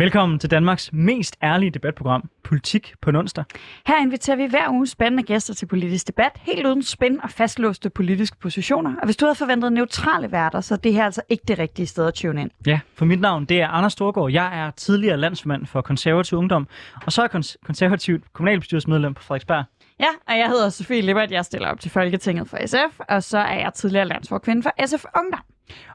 [0.00, 3.44] Velkommen til Danmarks mest ærlige debatprogram, Politik på onsdag.
[3.86, 7.90] Her inviterer vi hver uge spændende gæster til politisk debat, helt uden spænd og fastlåste
[7.90, 8.96] politiske positioner.
[8.96, 11.86] Og hvis du havde forventet neutrale værter, så er det her altså ikke det rigtige
[11.86, 12.50] sted at tune ind.
[12.66, 14.32] Ja, for mit navn det er Anders Storgård.
[14.32, 16.68] Jeg er tidligere landsmand for konservativ ungdom,
[17.06, 19.64] og så er jeg konservativt kommunalbestyrelsesmedlem på Frederiksberg.
[20.00, 21.30] Ja, og jeg hedder Sofie Lippert.
[21.30, 25.04] Jeg stiller op til Folketinget for SF, og så er jeg tidligere landsforkvinde for SF
[25.16, 25.49] Ungdom.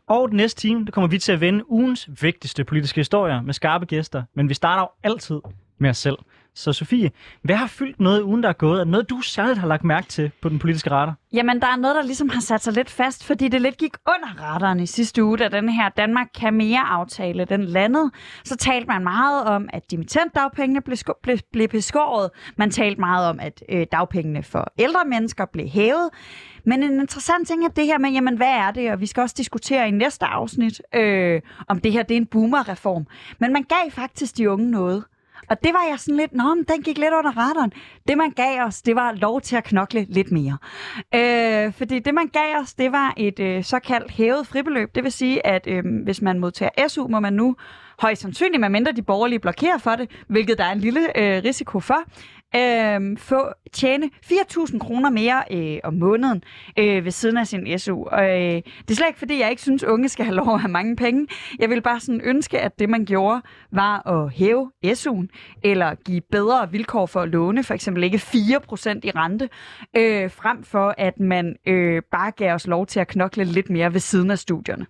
[0.08, 3.54] Og den næste time, der kommer vi til at vende ugens vigtigste politiske historier med
[3.54, 4.24] skarpe gæster.
[4.34, 5.40] Men vi starter jo altid
[5.78, 6.18] med os selv.
[6.56, 8.80] Så Sofie, hvad har fyldt noget ugen, der er gået?
[8.80, 11.16] Er noget, du særligt har lagt mærke til på den politiske radar?
[11.34, 13.94] Jamen, der er noget, der ligesom har sat sig lidt fast, fordi det lidt gik
[14.08, 18.12] under radaren i sidste uge, da den her Danmark kan mere aftale den landede.
[18.44, 22.30] Så talte man meget om, at dimittentdagpengene blev, blev, blev beskåret.
[22.58, 26.10] Man talte meget om, at øh, dagpengene for ældre mennesker blev hævet.
[26.66, 28.92] Men en interessant ting er det her med, jamen hvad er det?
[28.92, 32.26] Og vi skal også diskutere i næste afsnit, øh, om det her det er en
[32.26, 33.08] boomerreform.
[33.40, 35.04] Men man gav faktisk de unge noget.
[35.50, 37.72] Og det var jeg sådan lidt, nå, men den gik lidt under radaren.
[38.08, 40.58] Det, man gav os, det var lov til at knokle lidt mere.
[41.16, 44.96] Øh, fordi det, man gav os, det var et øh, såkaldt hævet fribeløb.
[44.96, 47.56] Det vil sige, at øh, hvis man modtager SU, må man nu
[48.00, 51.80] højst sandsynligt, medmindre de borgerlige blokerer for det, hvilket der er en lille øh, risiko
[51.80, 52.04] for,
[52.56, 56.44] øh, få tjene 4.000 kroner mere øh, om måneden
[56.80, 58.04] øh, ved siden af sin SU.
[58.04, 60.62] Og, øh, det er slet ikke, fordi jeg ikke synes, unge skal have lov at
[60.62, 61.28] have mange penge.
[61.60, 65.28] Jeg vil bare sådan ønske, at det, man gjorde, var at hæve SU'en,
[65.64, 69.50] eller give bedre vilkår for at låne, for eksempel ikke 4% i rente,
[69.98, 73.94] øh, frem for at man øh, bare gav os lov til at knokle lidt mere
[73.94, 74.86] ved siden af studierne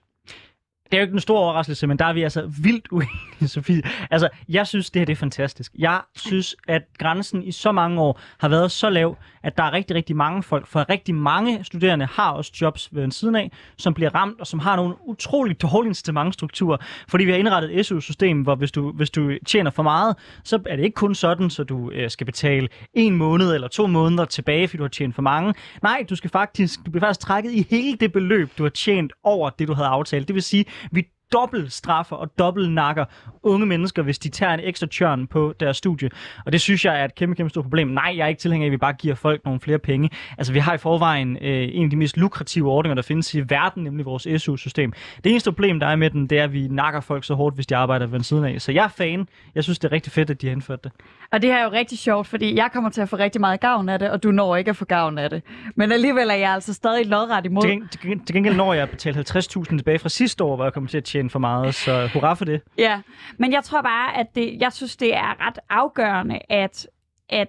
[0.91, 3.81] det er jo ikke en stor overraskelse, men der er vi altså vildt uenige, Sofie.
[4.11, 5.71] Altså, jeg synes, det her det er fantastisk.
[5.77, 9.73] Jeg synes, at grænsen i så mange år har været så lav, at der er
[9.73, 13.51] rigtig, rigtig mange folk, for rigtig mange studerende har også jobs ved en siden af,
[13.77, 17.85] som bliver ramt, og som har nogle utroligt dårlige incitamentstrukturer, fordi vi har indrettet et
[17.85, 21.49] SU-system, hvor hvis du, hvis du tjener for meget, så er det ikke kun sådan,
[21.49, 25.15] så du øh, skal betale en måned eller to måneder tilbage, fordi du har tjent
[25.15, 25.53] for mange.
[25.83, 29.13] Nej, du skal faktisk, du bliver faktisk trækket i hele det beløb, du har tjent
[29.23, 30.27] over det, du havde aftalt.
[30.27, 33.05] Det vil sige, vi dobbelt straffer og dobbelt nakker
[33.43, 36.09] unge mennesker, hvis de tager en ekstra tjørn på deres studie.
[36.45, 37.87] Og det synes jeg er et kæmpe, kæmpe stort problem.
[37.87, 40.09] Nej, jeg er ikke tilhænger af, at vi bare giver folk nogle flere penge.
[40.37, 43.49] Altså, vi har i forvejen øh, en af de mest lukrative ordninger, der findes i
[43.49, 44.93] verden, nemlig vores SU-system.
[45.23, 47.55] Det eneste problem, der er med den, det er, at vi nakker folk så hårdt,
[47.55, 48.61] hvis de arbejder ved siden af.
[48.61, 49.27] Så jeg er fan.
[49.55, 50.91] Jeg synes, det er rigtig fedt, at de har indført det.
[51.31, 53.59] Og det her er jo rigtig sjovt, fordi jeg kommer til at få rigtig meget
[53.59, 55.41] gavn af det, og du når ikke at få gavn af det.
[55.75, 57.61] Men alligevel er jeg altså stadig lodret imod.
[57.61, 60.65] Til, geng- til, til gengæld når jeg at betale 50.000 tilbage fra sidste år, hvor
[60.65, 62.61] jeg kommer til at tjene for meget, så hurra for det.
[62.77, 63.01] Ja,
[63.37, 66.87] men jeg tror bare, at det, jeg synes, det er ret afgørende, at,
[67.29, 67.47] at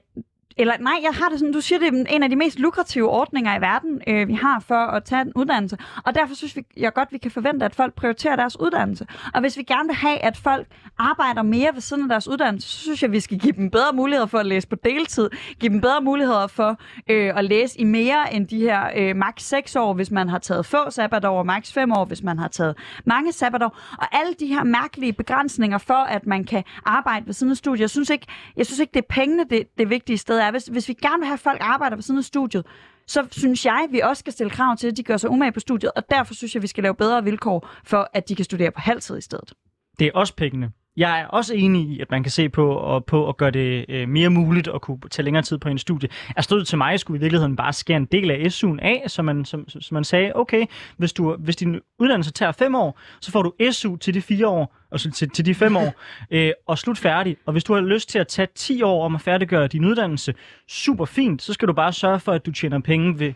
[0.59, 3.09] eller nej, jeg har det sådan, du siger, det er en af de mest lukrative
[3.09, 5.79] ordninger i verden, øh, vi har for at tage en uddannelse.
[6.05, 9.07] Og derfor synes vi, jeg godt, vi kan forvente, at folk prioriterer deres uddannelse.
[9.35, 10.67] Og hvis vi gerne vil have, at folk
[10.99, 13.93] arbejder mere ved siden af deres uddannelse, så synes jeg, vi skal give dem bedre
[13.93, 15.31] muligheder for at læse på deltid.
[15.61, 16.81] Give dem bedre muligheder for
[17.11, 20.39] øh, at læse i mere end de her øh, maks 6 år, hvis man har
[20.39, 23.79] taget få sabbatår, og maks 5 år, hvis man har taget mange sabbatår.
[23.99, 27.81] Og alle de her mærkelige begrænsninger for, at man kan arbejde ved siden af studiet.
[27.81, 30.51] Jeg synes ikke, jeg synes ikke det er pengene, det, det vigtige sted er.
[30.51, 32.67] Hvis, hvis vi gerne vil have, at folk arbejder ved siden af studiet,
[33.07, 35.61] så synes jeg, vi også skal stille krav til, at de gør sig umage på
[35.61, 38.71] studiet, og derfor synes jeg, vi skal lave bedre vilkår for, at de kan studere
[38.71, 39.53] på halvtid i stedet.
[39.99, 40.71] Det er også pengene.
[40.97, 43.85] Jeg er også enig i, at man kan se på, og, på at gøre det
[43.89, 46.09] øh, mere muligt at kunne tage længere tid på en studie.
[46.37, 49.23] Er stået til mig, skulle i virkeligheden bare skære en del af SU'en af, så
[49.23, 53.33] man, som, som man sagde, okay, hvis, du, hvis din uddannelse tager fem år, så
[53.33, 55.95] får du SU til de fire år, og så til, til de fem år,
[56.31, 57.37] øh, og slut færdig.
[57.47, 60.35] Og hvis du har lyst til at tage 10 år om at færdiggøre din uddannelse,
[60.69, 63.33] super fint, så skal du bare sørge for, at du tjener penge ved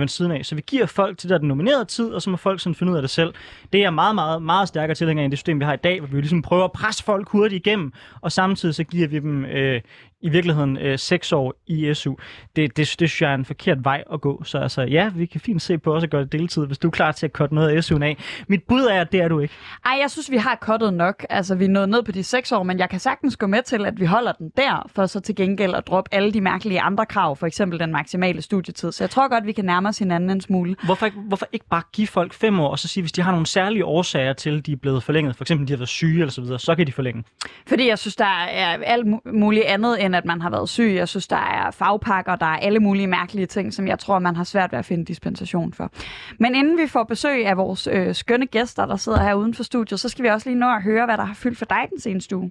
[0.00, 0.46] ved siden af.
[0.46, 2.92] Så vi giver folk til der den nominerede tid, og så må folk sådan finde
[2.92, 3.34] ud af det selv.
[3.72, 6.08] Det er meget, meget, meget stærkere tilhænger end det system, vi har i dag, hvor
[6.08, 9.80] vi ligesom prøver at presse folk hurtigt igennem, og samtidig så giver vi dem øh,
[10.24, 12.14] i virkeligheden øh, seks år i SU.
[12.56, 14.44] Det, det, det synes jeg er en forkert vej at gå.
[14.44, 16.88] Så altså, ja, vi kan fint se på også at gøre det deltid, hvis du
[16.88, 18.16] er klar til at cutte noget af SU'en af.
[18.48, 19.54] Mit bud er, at det er du ikke.
[19.84, 21.26] Ej, jeg synes, vi har cuttet nok.
[21.30, 23.62] Altså, vi er nået ned på de seks år, men jeg kan sagtens gå med
[23.62, 26.80] til, at vi holder den der, for så til gengæld at droppe alle de mærkelige
[26.80, 28.92] andre krav, for eksempel den maksimale studietid.
[28.92, 30.76] Så jeg tror godt, vi kan nærme os hinanden en smule.
[30.84, 33.30] Hvorfor ikke, hvorfor ikke bare give folk fem år, og så sige, hvis de har
[33.30, 36.20] nogle særlige årsager til, at de er blevet forlænget, for eksempel de har været syge
[36.20, 37.24] eller så videre, så kan de forlænge?
[37.66, 40.92] Fordi jeg synes, der er alt muligt andet, end at man har været syg.
[40.94, 44.36] Jeg synes, der er fagpakker, der er alle mulige mærkelige ting, som jeg tror, man
[44.36, 45.92] har svært ved at finde dispensation for.
[46.38, 49.62] Men inden vi får besøg af vores øh, skønne gæster, der sidder her uden for
[49.62, 51.86] studiet, så skal vi også lige nå at høre, hvad der har fyldt for dig
[51.90, 52.50] den seneste uge.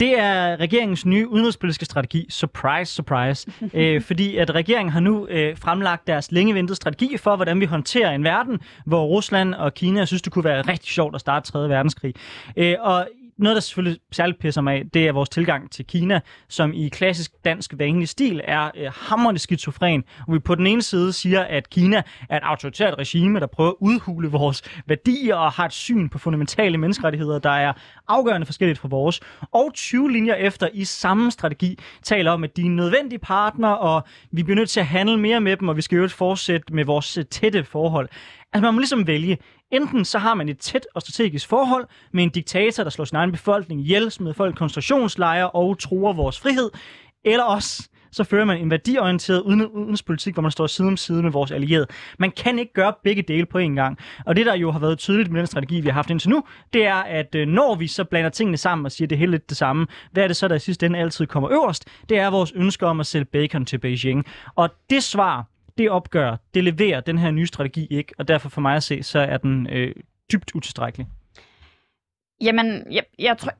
[0.00, 2.26] Det er regeringens nye udenrigspolitiske strategi.
[2.30, 3.52] Surprise, surprise.
[3.74, 7.60] Æ, øh, fordi at regeringen har nu øh, fremlagt deres længe ventede strategi for, hvordan
[7.60, 11.20] vi håndterer en verden, hvor Rusland og Kina synes, det kunne være rigtig sjovt at
[11.20, 11.68] starte 3.
[11.68, 12.14] verdenskrig.
[12.56, 13.08] Æ, og
[13.42, 16.88] noget, der selvfølgelig særligt pisser mig af, det er vores tilgang til Kina, som i
[16.88, 21.40] klassisk dansk vanlig stil er øh, hammerende skizofren, hvor vi på den ene side siger,
[21.40, 25.72] at Kina er et autoritært regime, der prøver at udhule vores værdier og har et
[25.72, 27.72] syn på fundamentale menneskerettigheder, der er
[28.08, 29.20] afgørende forskelligt fra vores.
[29.52, 34.02] Og 20 linjer efter i samme strategi taler om, at de er nødvendige partner, og
[34.30, 36.84] vi bliver nødt til at handle mere med dem, og vi skal jo fortsætte med
[36.84, 38.08] vores øh, tætte forhold.
[38.52, 39.38] Altså man må ligesom vælge.
[39.72, 43.16] Enten så har man et tæt og strategisk forhold med en diktator, der slår sin
[43.16, 46.70] egen befolkning ihjel, smider folk i koncentrationslejre og truer vores frihed,
[47.24, 51.30] eller også så fører man en værdiorienteret udenrigspolitik, hvor man står side om side med
[51.30, 51.86] vores allierede.
[52.18, 53.98] Man kan ikke gøre begge dele på én gang.
[54.26, 56.44] Og det, der jo har været tydeligt med den strategi, vi har haft indtil nu,
[56.72, 59.26] det er, at øh, når vi så blander tingene sammen og siger, at det er
[59.26, 61.84] lidt det samme, hvad er det så, der i sidste ende altid kommer øverst?
[62.08, 64.24] Det er vores ønske om at sælge bacon til Beijing.
[64.54, 65.46] Og det svar,
[65.78, 69.02] det opgør, det leverer den her nye strategi ikke, og derfor for mig at se,
[69.02, 69.94] så er den øh,
[70.32, 71.06] dybt utilstrækkelig.
[72.42, 73.52] Jamen, jeg, jeg tror...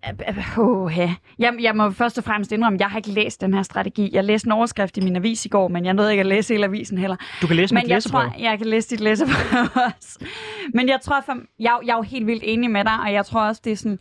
[0.59, 0.99] Uh, uh,
[1.39, 4.11] jeg, jeg må først og fremmest indrømme, at jeg har ikke læst den her strategi.
[4.13, 6.55] Jeg læste en overskrift i min avis i går, men jeg nåede ikke at læse
[6.55, 7.17] hele avisen heller.
[7.43, 9.35] Du kan læse men mit jeg tror, jeg kan læse dit læsebrev
[9.87, 10.25] også.
[10.75, 13.27] Men jeg tror, for, jeg, jeg er jo helt vildt enig med dig, og jeg
[13.27, 13.99] tror også, det er sådan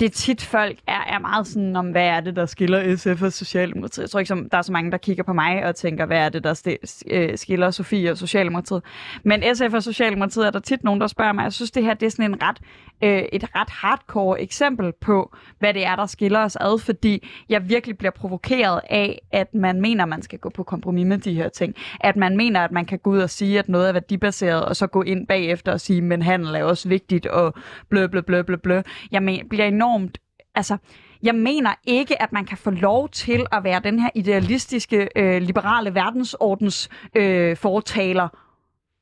[0.00, 3.32] det tit folk er, er meget sådan om, hvad er det, der skiller SF og
[3.32, 4.02] Socialdemokratiet.
[4.02, 6.18] Jeg tror ikke, som, der er så mange, der kigger på mig og tænker, hvad
[6.18, 6.76] er det, der
[7.10, 8.82] øh, skiller Sofie og Socialdemokratiet.
[9.24, 11.42] Men SF og Socialdemokratiet er der tit nogen, der spørger mig.
[11.42, 12.58] Jeg synes, det her det er sådan en ret,
[13.02, 17.68] øh, et ret hardcore eksempel på, hvad det er, der skiller os ad, fordi jeg
[17.68, 21.48] virkelig bliver provokeret af, at man mener, man skal gå på kompromis med de her
[21.48, 21.74] ting.
[22.00, 24.76] At man mener, at man kan gå ud og sige, at noget er værdibaseret, og
[24.76, 27.54] så gå ind bagefter og sige, men handel er også vigtigt, og
[27.88, 28.82] blø, blø, blø, blø, blø.
[29.12, 30.18] Jeg men, bliver enormt enormt...
[30.54, 30.76] Altså,
[31.22, 35.42] jeg mener ikke, at man kan få lov til at være den her idealistiske, øh,
[35.42, 38.28] liberale verdensordens øh, fortaler,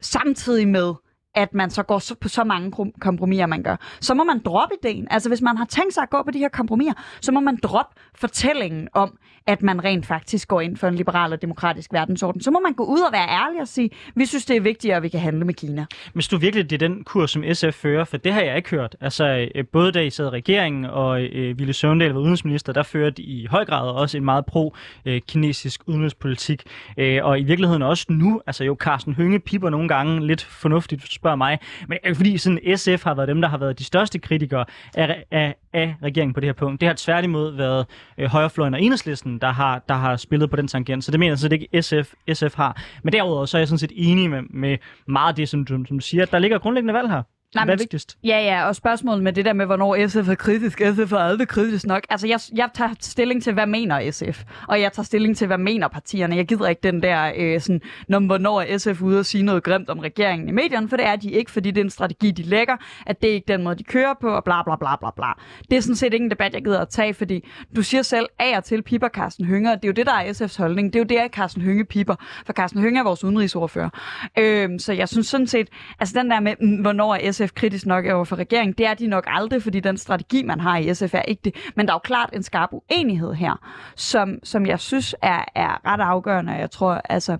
[0.01, 0.95] samtidig med,
[1.35, 3.77] at man så går så, på så mange kompromiser, man gør.
[4.01, 5.07] Så må man droppe ideen.
[5.11, 7.59] Altså, hvis man har tænkt sig at gå på de her kompromiser, så må man
[7.63, 12.41] droppe fortællingen om, at man rent faktisk går ind for en liberal og demokratisk verdensorden.
[12.41, 14.97] Så må man gå ud og være ærlig og sige, vi synes, det er vigtigere,
[14.97, 15.87] at vi kan handle med Kina.
[16.15, 18.05] Men du virkelig, det er den kurs, som SF fører?
[18.05, 18.97] For det har jeg ikke hørt.
[19.01, 22.83] Altså, øh, både da I sad i regeringen, og øh, Ville Søvndal var udenrigsminister, der
[22.83, 26.63] førte I i høj grad også en meget pro-kinesisk øh, udenrigspolitik.
[26.97, 31.03] Øh, og i virkeligheden også nu, altså jo, Carsten Hønge piper nogle gange lidt fornuftigt,
[31.25, 31.59] spørger mig.
[31.89, 34.65] Men det er fordi sådan SF har været dem, der har været de største kritikere
[34.95, 36.81] af, af, af regeringen på det her punkt.
[36.81, 37.87] Det har tværtimod været
[38.19, 41.05] øh, højrefløjen og enhedslisten, der har, der har spillet på den tangent.
[41.05, 42.83] Så det mener jeg sådan ikke SF, SF har.
[43.03, 44.79] Men derudover så er jeg sådan set enig med, med
[45.09, 46.25] meget af det, som du, som du siger.
[46.25, 47.23] Der ligger grundlæggende valg her.
[47.55, 48.19] Nej, Hvad er vigtigst?
[48.25, 50.79] Ja, ja, og spørgsmålet med det der med, hvornår SF er kritisk.
[50.79, 52.03] SF er aldrig kritisk nok.
[52.11, 54.43] Altså, jeg, jeg tager stilling til, hvad mener SF?
[54.69, 56.37] Og jeg tager stilling til, hvad mener partierne?
[56.37, 59.63] Jeg gider ikke den der, øh, sådan, når, hvornår er SF ude og sige noget
[59.63, 62.31] grimt om regeringen i medierne, for det er de ikke, fordi det er en strategi,
[62.31, 64.97] de lægger, at det er ikke den måde, de kører på, og bla bla bla
[64.97, 65.27] bla bla.
[65.71, 68.27] Det er sådan set ikke en debat, jeg gider at tage, fordi du siger selv
[68.39, 69.75] af og til piper Carsten Hønger.
[69.75, 70.93] Det er jo det, der er SF's holdning.
[70.93, 72.15] Det er jo det, at Carsten Hønge piper.
[72.47, 73.91] For Carsten Hønge er vores udenrigsordfører.
[74.39, 75.69] Øh, så jeg synes sådan set,
[76.01, 78.75] altså den der med, mm, hvornår er SF kritisk nok over for regeringen.
[78.79, 81.55] Det er de nok aldrig, fordi den strategi, man har i SF, er ikke det.
[81.77, 83.55] Men der er jo klart en skarp uenighed her,
[83.97, 86.53] som, som jeg synes er, er ret afgørende.
[86.53, 87.39] Jeg tror, altså,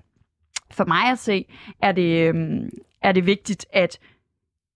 [0.71, 1.45] for mig at se,
[1.81, 2.69] er det, øhm,
[3.01, 3.99] er det vigtigt, at,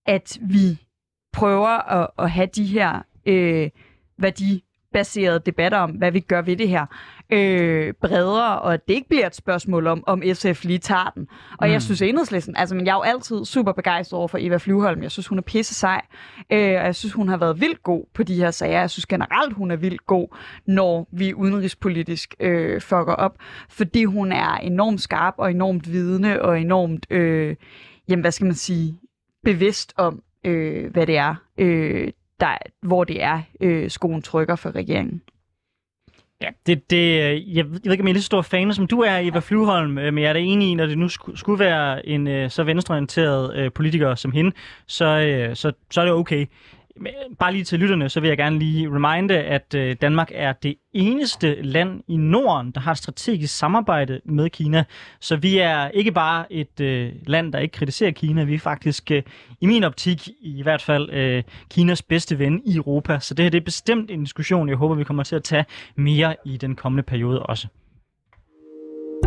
[0.05, 0.85] at vi
[1.33, 3.69] prøver at, at have de her øh,
[4.93, 6.85] værdibaserede debatter om, hvad vi gør ved det her
[7.31, 11.27] øh, bredere, og at det ikke bliver et spørgsmål om, om SF lige tager den.
[11.57, 11.73] Og mm.
[11.73, 15.03] jeg synes enhedslisten, altså men jeg er jo altid super begejstret over for Eva Flyvholm.
[15.03, 16.01] Jeg synes, hun er pisse sej,
[16.51, 18.79] øh, og jeg synes, hun har været vildt god på de her sager.
[18.79, 20.27] Jeg synes generelt, hun er vildt god,
[20.65, 23.35] når vi udenrigspolitisk øh, fucker op,
[23.69, 27.55] fordi hun er enormt skarp og enormt vidende og enormt, øh,
[28.09, 28.99] jamen hvad skal man sige,
[29.43, 32.07] bevidst om, øh, hvad det er, øh,
[32.39, 35.21] der, hvor det er, øh, skoen trykker for regeringen.
[36.41, 38.87] Ja, det, det, øh, jeg, ved ikke, om jeg er lige så stor fan, som
[38.87, 41.59] du er, Eva Flyvholm, øh, men jeg er da enig i, når det nu skulle
[41.59, 44.51] være en øh, så venstreorienteret øh, politiker som hende,
[44.87, 46.45] så, så, så er det okay
[47.39, 50.75] bare lige til lytterne, så vil jeg gerne lige reminde, at øh, Danmark er det
[50.93, 54.83] eneste land i Norden, der har et strategisk samarbejde med Kina.
[55.19, 58.43] Så vi er ikke bare et øh, land, der ikke kritiserer Kina.
[58.43, 59.23] Vi er faktisk, øh,
[59.61, 63.19] i min optik, i hvert fald øh, Kinas bedste ven i Europa.
[63.19, 65.65] Så det her det er bestemt en diskussion, jeg håber, vi kommer til at tage
[65.95, 67.67] mere i den kommende periode også.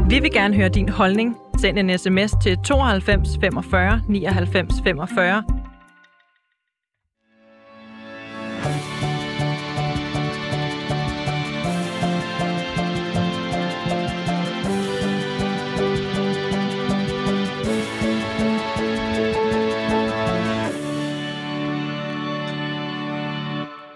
[0.09, 1.37] Vi vil gerne høre din holdning.
[1.59, 5.62] Send en sms til 92 45 99 45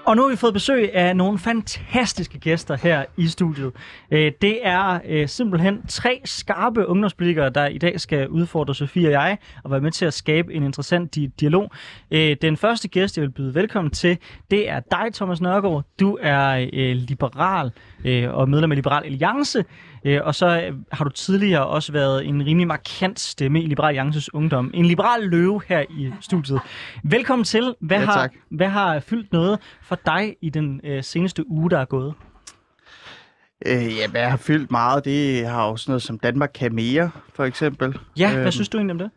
[0.06, 3.72] Og nu har vi fået besøg af nogle fantastiske gæster her i studiet.
[4.10, 9.12] Øh, det er øh, simpelthen tre skarpe ungdomspolitikere, der i dag skal udfordre Sofie og
[9.12, 11.70] jeg, og være med til at skabe en interessant dialog.
[12.10, 14.18] Øh, den første gæst, jeg vil byde velkommen til,
[14.50, 15.84] det er dig, Thomas Nørgaard.
[16.00, 16.56] Du er
[16.94, 17.70] liberal
[18.28, 19.64] og medlem af Liberal Alliance,
[20.06, 23.88] øh, og så øh, har du tidligere også været en rimelig markant stemme i Liberal
[23.88, 24.70] Alliances Ungdom.
[24.74, 26.60] En liberal løve her i studiet.
[27.04, 27.74] Velkommen til.
[27.80, 31.78] Hvad, Ja, har, hvad har fyldt noget for dig i den øh, seneste uge, der
[31.78, 32.14] er gået?
[33.66, 37.10] Øh, ja, hvad har fyldt meget, det har jo sådan noget som Danmark kan mere,
[37.34, 37.98] for eksempel.
[38.18, 39.10] Ja, hvad Øhm, synes du egentlig om det?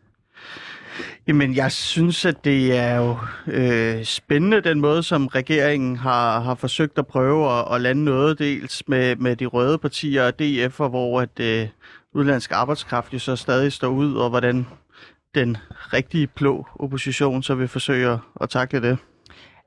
[1.26, 3.16] Jamen, jeg synes, at det er jo
[3.46, 8.38] øh, spændende, den måde, som regeringen har, har forsøgt at prøve at, at lande noget,
[8.38, 11.68] dels med, med de røde partier og DF, hvor at øh,
[12.14, 14.66] udlandsk arbejdskraft jo så stadig står ud, og hvordan
[15.34, 15.56] den
[15.92, 18.98] rigtige blå opposition så vil forsøge at, at takle det.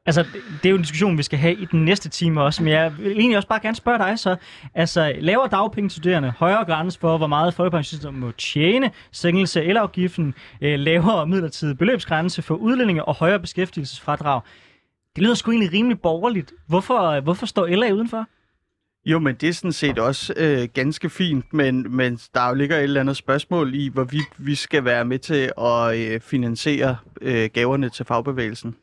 [0.06, 2.64] Altså, det, det er jo en diskussion, vi skal have i den næste time også,
[2.64, 4.36] men jeg vil egentlig også bare gerne spørge dig så.
[4.74, 10.80] Altså, lavere dagpengestuderende, højere grænse for, hvor meget folkepensionister må tjene, sænkelse af elafgiften, øh,
[10.80, 14.42] lavere midlertidig beløbsgrænse for udlændinge og højere beskæftigelsesfradrag.
[15.16, 16.54] Det lyder sgu egentlig rimelig borgerligt.
[16.68, 18.28] Hvorfor, øh, hvorfor står LA udenfor?
[19.06, 22.78] Jo, men det er sådan set også øh, ganske fint, men, men der jo ligger
[22.78, 27.50] et eller andet spørgsmål i, hvorvidt vi skal være med til at øh, finansiere øh,
[27.54, 28.76] gaverne til fagbevægelsen.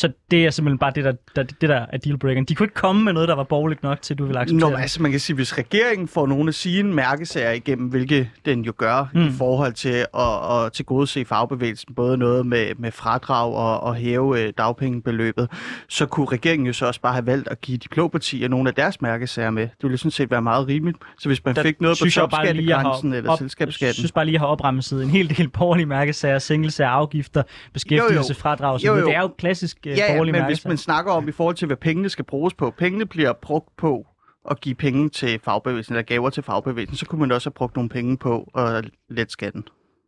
[0.00, 2.44] Så det er simpelthen bare det, der, der, det der er dealbreakeren.
[2.44, 4.70] De kunne ikke komme med noget, der var borgerligt nok til, at du vil acceptere
[4.70, 4.82] Nå, det.
[4.82, 8.72] altså man kan sige, hvis regeringen får nogle af sine mærkesager igennem, hvilket den jo
[8.76, 9.26] gør mm.
[9.26, 14.40] i forhold til at, at tilgodese fagbevægelsen, både noget med, med fradrag og, og hæve
[14.40, 15.48] øh, dagpengebeløbet,
[15.88, 18.68] så kunne regeringen jo så også bare have valgt at give de blå partier nogle
[18.68, 19.62] af deres mærkesager med.
[19.62, 20.98] Det ville jo sådan set være meget rimeligt.
[21.18, 23.86] Så hvis man Der fik noget på topskattegrænsen eller op- selskabsskatten.
[23.86, 26.38] Jeg synes bare lige, at jeg har opremset en hel del borgerlige mærkesager,
[26.80, 27.42] af afgifter,
[27.72, 29.06] beskæftigelse, fradrag og så Jo, jo.
[29.06, 31.66] Det er jo klassisk Ja, ja, borgerlige men hvis man snakker om i forhold til,
[31.66, 32.70] hvad pengene skal bruges på.
[32.78, 34.06] Pengene bliver brugt på
[34.50, 37.76] at give penge til fagbevægelsen, eller gaver til fagbevægelsen, så kunne man også have brugt
[37.76, 39.64] nogle penge på at lette skatten.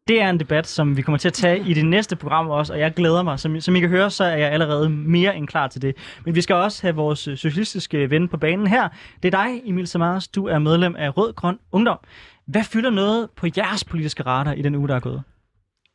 [0.09, 2.73] Det er en debat, som vi kommer til at tage i det næste program også,
[2.73, 3.41] og jeg glæder mig.
[3.41, 5.97] Som, som I kan høre, så er jeg allerede mere end klar til det.
[6.25, 8.89] Men vi skal også have vores øh, socialistiske ven på banen her.
[9.23, 10.29] Det er dig, Emil Samaras.
[10.29, 11.99] Du er medlem af Rød Grøn Ungdom.
[12.47, 15.23] Hvad fylder noget på jeres politiske radar i den uge, der er gået?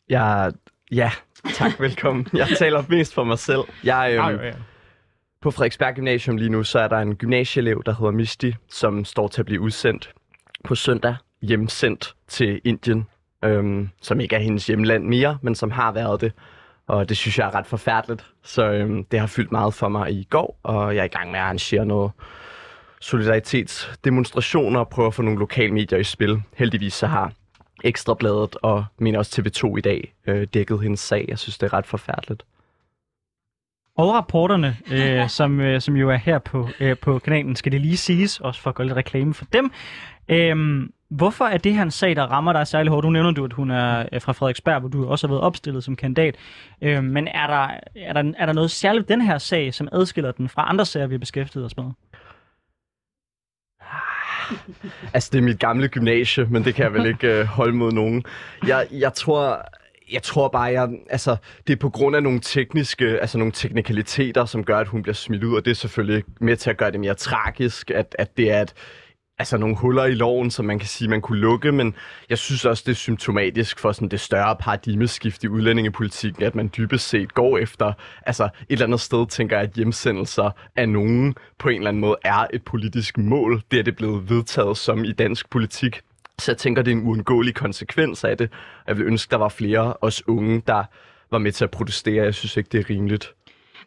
[0.10, 0.52] Jeg,
[0.92, 1.12] ja,
[1.54, 2.28] tak, velkommen.
[2.34, 3.62] Jeg taler mest for mig selv.
[3.84, 4.24] Jeg, øhm,
[5.42, 9.28] På Frederiksberg Gymnasium lige nu, så er der en gymnasieelev, der hedder Misti, som står
[9.28, 10.14] til at blive udsendt
[10.64, 13.08] på søndag, hjemsendt til Indien,
[13.44, 16.32] øhm, som ikke er hendes hjemland mere, men som har været det.
[16.88, 18.26] Og det synes jeg er ret forfærdeligt.
[18.44, 21.32] Så øhm, det har fyldt meget for mig i går, og jeg er i gang
[21.32, 22.12] med at arrangere noget
[23.02, 26.42] solidaritetsdemonstrationer og prøve at få nogle lokale medier i spil.
[26.56, 27.32] Heldigvis så har
[27.84, 31.26] Ekstrabladet og mener også TV2 i dag øh, dækket hendes sag.
[31.28, 32.44] Jeg synes, det er ret forfærdeligt.
[33.98, 37.82] Og rapporterne, øh, som, øh, som jo er her på, øh, på kanalen, skal det
[37.82, 39.72] lige siges, også for at gøre lidt reklame for dem.
[40.30, 43.06] Øhm, hvorfor er det her en sag, der rammer dig særlig hårdt?
[43.06, 45.84] Nu nævner du, at hun er øh, fra Frederiksberg, hvor du også har været opstillet
[45.84, 46.36] som kandidat.
[46.82, 49.88] Øhm, men er der, er, der, er der noget særligt ved den her sag, som
[49.92, 51.86] adskiller den fra andre sager, vi har beskæftiget os med?
[55.14, 57.92] Altså, det er mit gamle gymnasie, men det kan jeg vel ikke øh, holde mod
[57.92, 58.24] nogen.
[58.68, 59.62] Jeg, jeg tror...
[60.12, 61.36] Jeg tror bare, jeg, altså,
[61.68, 65.14] det er på grund af nogle tekniske, altså nogle teknikaliteter, som gør, at hun bliver
[65.14, 68.38] smidt ud, og det er selvfølgelig med til at gøre det mere tragisk, at, at
[68.38, 68.74] det er et,
[69.40, 71.96] altså nogle huller i loven, som man kan sige, man kunne lukke, men
[72.30, 76.72] jeg synes også, det er symptomatisk for sådan det større paradigmeskift i udlændingepolitikken, at man
[76.78, 77.94] dybest set går efter,
[78.26, 82.02] altså et eller andet sted tænker jeg, at hjemsendelser af nogen på en eller anden
[82.02, 83.62] måde er et politisk mål.
[83.72, 86.02] Det er det blevet vedtaget som i dansk politik.
[86.40, 88.50] Så jeg tænker, det er en uundgåelig konsekvens af det.
[88.88, 90.84] Jeg vil ønske, der var flere os unge, der
[91.32, 92.24] var med til at protestere.
[92.26, 93.34] Jeg synes ikke, det er rimeligt.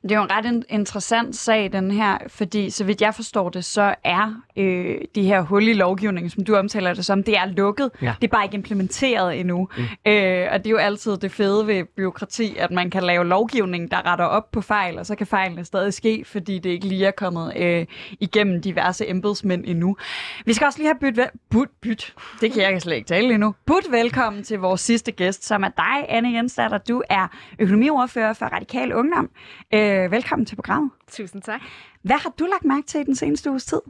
[0.02, 3.49] Det er jo en ret in- interessant sag, den her, fordi så vidt jeg forstår
[3.49, 7.37] det, så er øh, de her hul i lovgivningen, som du omtaler det som, det
[7.37, 7.90] er lukket.
[8.02, 8.14] Ja.
[8.21, 9.69] Det er bare ikke implementeret endnu.
[9.76, 9.83] Mm.
[10.12, 13.90] Øh, og det er jo altid det fede ved byråkrati, at man kan lave lovgivning,
[13.90, 17.07] der retter op på fejl, og så kan fejlene stadig ske, fordi det ikke lige
[17.07, 17.87] er kommet øh,
[18.21, 19.97] igennem diverse embedsmænd endnu.
[20.45, 22.14] Vi skal også lige have byt, vel- byt, byt.
[22.40, 23.54] Det kan jeg slet ikke tale endnu.
[23.66, 26.78] Byt velkommen til vores sidste gæst, som er dig, Anne Jensdatter.
[26.78, 27.26] Du er
[27.59, 29.30] økonomiordfører for Radikal Ungdom.
[29.75, 30.90] Øh, velkommen til programmet.
[31.11, 31.61] Tusind tak.
[32.02, 33.80] Hvad har du lagt mærke til i den seneste uges tid?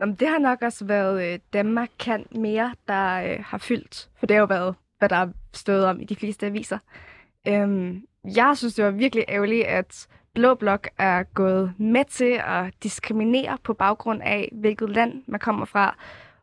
[0.00, 4.08] Jamen, det har nok også været øh, Danmark kan mere, der øh, har fyldt.
[4.18, 6.78] For det har jo været, hvad der er stået om i de fleste aviser.
[7.48, 8.02] Øhm,
[8.36, 13.58] jeg synes, det var virkelig ærgerligt, at Blå Blok er gået med til at diskriminere
[13.64, 15.96] på baggrund af, hvilket land man kommer fra,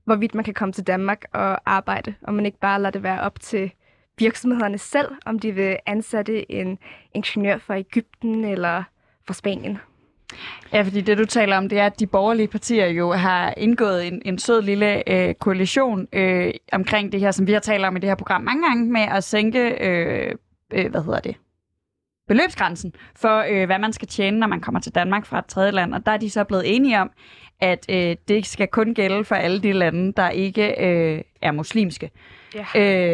[0.04, 3.22] hvorvidt man kan komme til Danmark og arbejde, og man ikke bare lader det være
[3.22, 3.72] op til
[4.20, 6.78] virksomhederne selv, om de vil ansætte en
[7.14, 8.84] ingeniør fra Ægypten eller
[9.28, 9.78] fra Spanien.
[10.74, 14.08] Ja, fordi det du taler om, det er, at de borgerlige partier jo har indgået
[14.08, 17.96] en, en sød lille øh, koalition øh, omkring det her, som vi har talt om
[17.96, 20.36] i det her program mange gange, med at sænke, øh,
[20.74, 21.36] øh, hvad hedder det,
[22.28, 25.72] beløbsgrænsen for, øh, hvad man skal tjene, når man kommer til Danmark fra et tredje
[25.72, 25.94] land.
[25.94, 27.12] Og der er de så blevet enige om,
[27.60, 32.10] at øh, det skal kun gælde for alle de lande, der ikke øh, er muslimske.
[32.56, 32.65] Ja.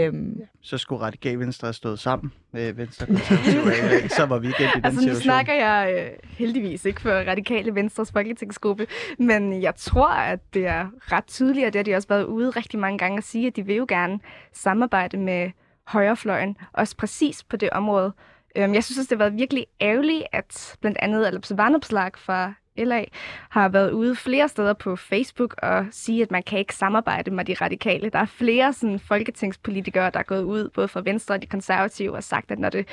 [0.07, 0.13] Øh,
[0.61, 4.71] Så skulle Radikale Venstre have stået sammen med Venstre Konservative, så var vi igen i
[4.75, 5.21] den Altså nu situation.
[5.21, 8.87] snakker jeg øh, heldigvis ikke for Radikale Venstres folketingsgruppe,
[9.19, 12.49] men jeg tror, at det er ret tydeligt, og det har de også været ude
[12.49, 14.19] rigtig mange gange at sige, at de vil jo gerne
[14.53, 15.51] samarbejde med
[15.87, 18.13] højrefløjen, også præcis på det område.
[18.55, 22.53] Øhm, Jeg synes også, det har været virkelig ærgerligt, at blandt andet Alex Vanopslag fra
[22.77, 23.03] LA
[23.49, 27.45] har været ude flere steder på Facebook og sige, at man kan ikke samarbejde med
[27.45, 28.09] de radikale.
[28.09, 32.15] Der er flere sådan, folketingspolitikere, der er gået ud, både fra Venstre og de konservative,
[32.15, 32.87] og sagt, at når det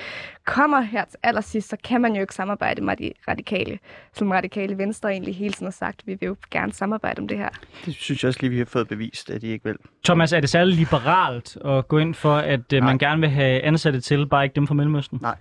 [0.44, 3.78] kommer her til allersidst, så kan man jo ikke samarbejde med de radikale.
[4.12, 7.38] Som radikale Venstre egentlig hele tiden har sagt, vi vil jo gerne samarbejde om det
[7.38, 7.48] her.
[7.84, 9.76] Det synes jeg også lige, vi har fået bevist, at de ikke vil.
[10.04, 12.90] Thomas, er det særlig liberalt at gå ind for, at øh, Nej.
[12.90, 15.18] man gerne vil have ansatte til, bare ikke dem fra Mellemøsten?
[15.22, 15.36] Nej.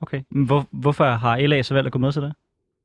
[0.00, 0.22] Okay.
[0.30, 2.32] Hvor, hvorfor har LA så valgt at gå med til det?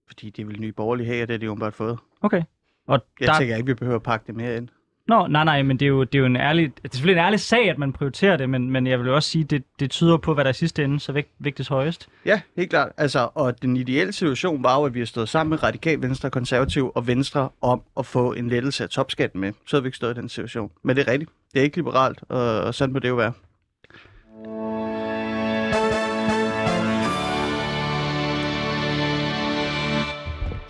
[0.09, 1.97] Fordi de vil nye borgerlige have, og det har de åbenbart fået.
[2.21, 2.41] Okay.
[2.87, 3.37] Og Jeg der...
[3.39, 4.67] tænker ikke, vi behøver at pakke det mere ind.
[5.07, 7.19] Nå, nej, nej, men det er jo, det er jo en ærlig, det er selvfølgelig
[7.21, 9.63] en ærlig sag, at man prioriterer det, men, men jeg vil jo også sige, det,
[9.79, 12.09] det tyder på, hvad der i sidste ende så vægt, vægtes højest.
[12.25, 12.91] Ja, helt klart.
[12.97, 16.29] Altså, og den ideelle situation var jo, at vi har stået sammen med Radikal Venstre,
[16.29, 19.53] Konservativ og Venstre om at få en lettelse af topskatten med.
[19.67, 20.71] Så havde vi ikke stået i den situation.
[20.83, 21.31] Men det er rigtigt.
[21.53, 23.33] Det er ikke liberalt, og, og sådan må det jo være.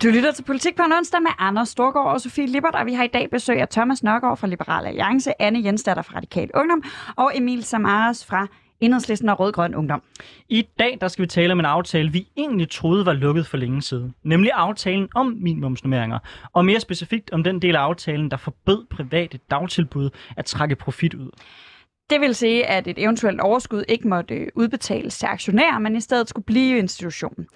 [0.02, 2.92] Du lytter til Politik på en onsdag med Anders Storgård og Sofie Lippert, og vi
[2.94, 6.82] har i dag besøg af Thomas Nørgaard fra Liberal Alliance, Anne Jensdatter fra Radikal Ungdom
[7.16, 8.46] og Emil Samaras fra
[8.80, 10.02] Enhedslisten og Rød Grøn Ungdom.
[10.48, 13.56] I dag der skal vi tale om en aftale, vi egentlig troede var lukket for
[13.56, 14.14] længe siden.
[14.22, 16.18] Nemlig aftalen om minimumsnummeringer.
[16.52, 21.14] Og mere specifikt om den del af aftalen, der forbød private dagtilbud at trække profit
[21.14, 21.30] ud.
[22.10, 26.28] Det vil sige, at et eventuelt overskud ikke måtte udbetales til aktionærer, men i stedet
[26.28, 27.46] skulle blive i institutionen.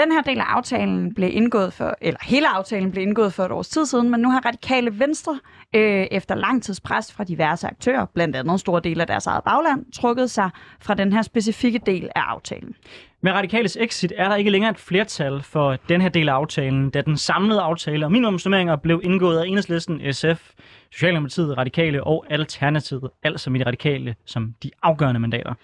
[0.00, 3.52] Den her del af aftalen blev indgået for, eller hele aftalen blev indgået for et
[3.52, 5.38] års tid siden, men nu har radikale venstre
[5.74, 9.44] øh, efter lang tids pres fra diverse aktører, blandt andet store dele af deres eget
[9.44, 10.50] bagland, trukket sig
[10.80, 12.74] fra den her specifikke del af aftalen.
[13.20, 16.90] Med Radikales exit er der ikke længere et flertal for den her del af aftalen,
[16.90, 20.50] da den samlede aftale om minimumsnummeringer blev indgået af Enhedslisten, SF,
[20.92, 25.54] Socialdemokratiet, Radikale og Alternativet, altså med de radikale som de afgørende mandater.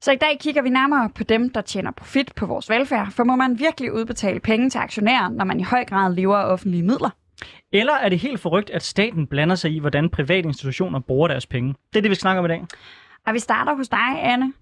[0.00, 3.24] Så i dag kigger vi nærmere på dem, der tjener profit på vores velfærd, for
[3.24, 6.82] må man virkelig udbetale penge til aktionærer, når man i høj grad lever af offentlige
[6.82, 7.10] midler?
[7.72, 11.46] Eller er det helt forrygt, at staten blander sig i, hvordan private institutioner bruger deres
[11.46, 11.74] penge?
[11.92, 12.66] Det er det, vi snakker om i dag.
[13.26, 14.52] Og vi starter hos dig, Anne.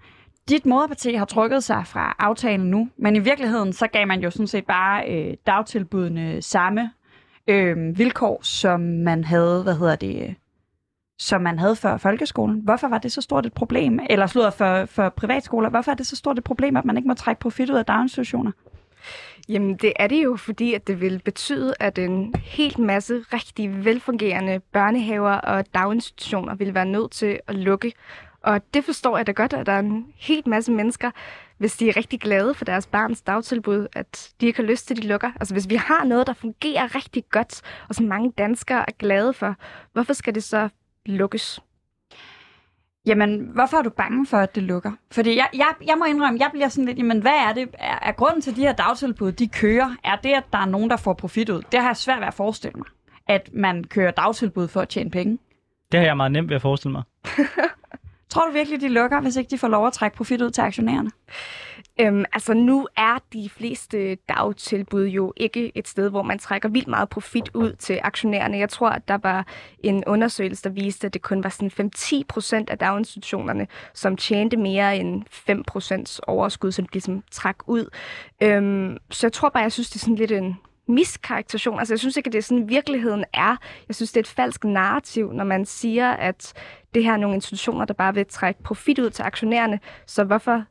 [0.48, 4.30] Dit moderparti har trykket sig fra aftalen nu, men i virkeligheden så gav man jo
[4.30, 6.90] sådan set bare øh, dagtilbudene samme
[7.48, 10.34] øh, vilkår, som man havde, hvad hedder det,
[11.18, 12.60] som man havde før folkeskolen.
[12.60, 14.00] Hvorfor var det så stort et problem?
[14.10, 15.70] Eller slået for, for privatskoler.
[15.70, 17.84] Hvorfor er det så stort et problem, at man ikke må trække profit ud af
[17.84, 18.52] daginstitutioner?
[19.48, 23.84] Jamen, det er det jo, fordi at det vil betyde, at en helt masse rigtig
[23.84, 27.92] velfungerende børnehaver og daginstitutioner vil være nødt til at lukke.
[28.42, 31.10] Og det forstår jeg da godt, at der er en helt masse mennesker,
[31.58, 34.94] hvis de er rigtig glade for deres barns dagtilbud, at de ikke har lyst til,
[34.94, 35.30] at de lukker.
[35.40, 39.32] Altså hvis vi har noget, der fungerer rigtig godt, og som mange danskere er glade
[39.32, 39.56] for,
[39.92, 40.68] hvorfor skal det så
[41.06, 41.60] lukkes?
[43.06, 44.92] Jamen, hvorfor er du bange for, at det lukker?
[45.10, 47.68] Fordi jeg, jeg, jeg må indrømme, jeg bliver sådan lidt, jamen hvad er det?
[47.74, 50.66] Er, er grunden til, at de her dagtilbud, de kører, er det, at der er
[50.66, 51.62] nogen, der får profit ud?
[51.72, 52.86] Det har jeg svært ved at forestille mig,
[53.26, 55.38] at man kører dagtilbud for at tjene penge.
[55.92, 57.02] Det har jeg meget nemt ved at forestille mig.
[58.30, 60.62] Tror du virkelig, de lukker, hvis ikke de får lov at trække profit ud til
[60.62, 61.10] aktionærerne?
[62.00, 66.88] Øhm, altså nu er de fleste dagtilbud jo ikke et sted, hvor man trækker vildt
[66.88, 68.58] meget profit ud til aktionærerne.
[68.58, 69.46] Jeg tror, at der var
[69.78, 74.56] en undersøgelse, der viste, at det kun var sådan 5-10 procent af daginstitutionerne, som tjente
[74.56, 77.88] mere end 5 procents overskud, som de ligesom trak ud.
[78.42, 80.56] Øhm, så jeg tror bare, jeg synes, det er sådan lidt en
[80.88, 81.78] miskarakterisation.
[81.78, 83.56] Altså jeg synes ikke, at det er sådan virkeligheden er.
[83.88, 86.52] Jeg synes, det er et falsk narrativ, når man siger, at
[86.94, 89.80] det her er nogle institutioner, der bare vil trække profit ud til aktionærerne.
[90.06, 90.64] Så hvorfor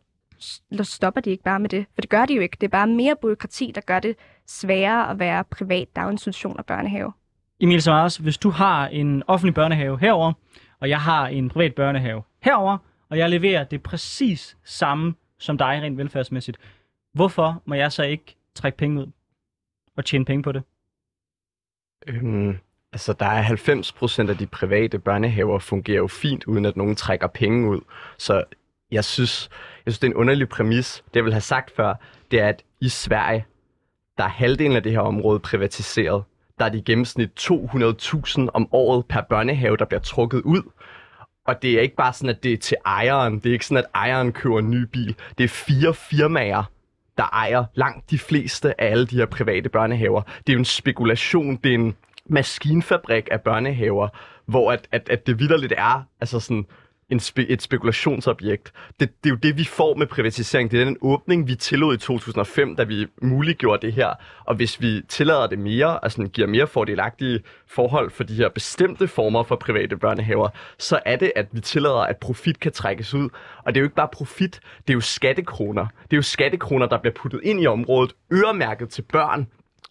[0.81, 1.85] stopper de ikke bare med det?
[1.93, 2.57] For det gør de jo ikke.
[2.61, 4.15] Det er bare mere byråkrati, der gør det
[4.47, 7.13] sværere at være privat daginstitution og børnehave.
[7.59, 10.33] Emil Samaras, hvis du har en offentlig børnehave herover,
[10.79, 12.77] og jeg har en privat børnehave herover,
[13.09, 16.57] og jeg leverer det præcis samme som dig rent velfærdsmæssigt,
[17.13, 19.07] hvorfor må jeg så ikke trække penge ud
[19.97, 20.63] og tjene penge på det?
[22.07, 22.57] Øhm,
[22.93, 26.95] altså, der er 90 procent af de private børnehaver fungerer jo fint, uden at nogen
[26.95, 27.81] trækker penge ud.
[28.17, 28.43] Så
[28.95, 29.49] jeg synes,
[29.85, 31.03] jeg synes, det er en underlig præmis.
[31.07, 31.93] Det jeg vil have sagt før,
[32.31, 33.45] det er, at i Sverige,
[34.17, 36.23] der er halvdelen af det her område privatiseret.
[36.59, 40.61] Der er det i gennemsnit 200.000 om året per børnehave, der bliver trukket ud.
[41.47, 43.39] Og det er ikke bare sådan, at det er til ejeren.
[43.39, 45.15] Det er ikke sådan, at ejeren køber en ny bil.
[45.37, 46.63] Det er fire firmaer,
[47.17, 50.21] der ejer langt de fleste af alle de her private børnehaver.
[50.21, 54.07] Det er jo en spekulation, det er en maskinfabrik af børnehaver,
[54.45, 56.65] hvor at, at, at det vidderligt er altså sådan
[57.09, 58.71] en spe, et spekulationsobjekt.
[58.99, 60.71] Det, det er jo det, vi får med privatisering.
[60.71, 64.13] Det er den åbning, vi tillod i 2005, da vi muliggjorde det her.
[64.45, 69.07] Og hvis vi tillader det mere, altså giver mere fordelagtige forhold for de her bestemte
[69.07, 73.29] former for private børnehaver, så er det, at vi tillader, at profit kan trækkes ud.
[73.65, 75.87] Og det er jo ikke bare profit, det er jo skattekroner.
[76.03, 79.47] Det er jo skattekroner, der bliver puttet ind i området, øremærket til børn,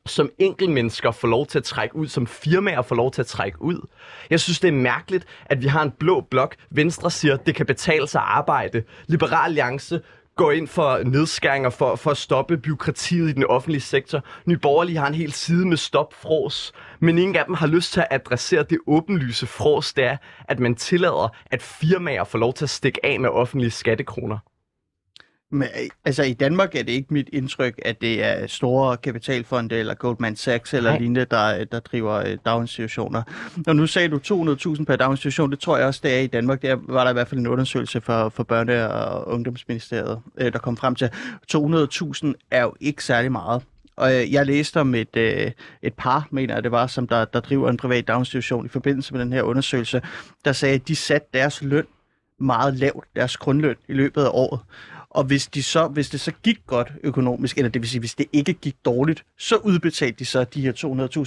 [0.08, 3.62] som enkeltmennesker får lov til at trække ud, som firmaer får lov til at trække
[3.62, 3.86] ud.
[4.30, 6.56] Jeg synes, det er mærkeligt, at vi har en blå blok.
[6.70, 8.82] Venstre siger, at det kan betale sig at arbejde.
[9.06, 10.00] Liberal Alliance
[10.36, 14.24] går ind for nedskæringer for, for at stoppe byråkratiet i den offentlige sektor.
[14.46, 17.92] Nye Borgerlige har en hel side med stop fros, men ingen af dem har lyst
[17.92, 20.16] til at adressere det åbenlyse fros, det er,
[20.48, 24.38] at man tillader, at firmaer får lov til at stikke af med offentlige skattekroner.
[25.50, 25.68] Men,
[26.04, 30.36] altså i Danmark er det ikke mit indtryk, at det er store kapitalfonde eller Goldman
[30.36, 30.98] Sachs eller Nej.
[30.98, 33.22] lignende, der, der driver øh, daginstitutioner.
[33.66, 36.62] Og nu sagde du 200.000 per daginstitution, det tror jeg også, det er i Danmark.
[36.62, 40.58] Der var der i hvert fald en undersøgelse for, for Børne- og Ungdomsministeriet, øh, der
[40.58, 41.10] kom frem til,
[41.52, 43.62] 200.000 er jo ikke særlig meget.
[43.96, 45.50] Og øh, jeg læste om et, øh,
[45.82, 49.14] et par, mener jeg det var, som der, der driver en privat daginstitution i forbindelse
[49.14, 50.02] med den her undersøgelse,
[50.44, 51.86] der sagde, at de satte deres løn
[52.40, 54.60] meget lavt, deres grundløn i løbet af året.
[55.14, 58.14] Og hvis, de så, hvis det så gik godt økonomisk, eller det vil sige, hvis
[58.14, 60.72] det ikke gik dårligt, så udbetalte de så de her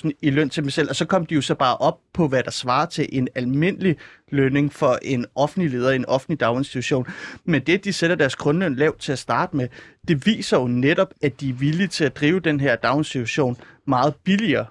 [0.06, 2.28] 200.000 i løn til dem selv, og så kom de jo så bare op på,
[2.28, 3.98] hvad der svarer til en almindelig
[4.32, 7.08] lønning for en offentlig leder i en offentlig daginstitution.
[7.46, 9.68] Men det, de sætter deres grundløn lavt til at starte med,
[10.08, 14.16] det viser jo netop, at de er villige til at drive den her daginstitution meget
[14.24, 14.66] billigere.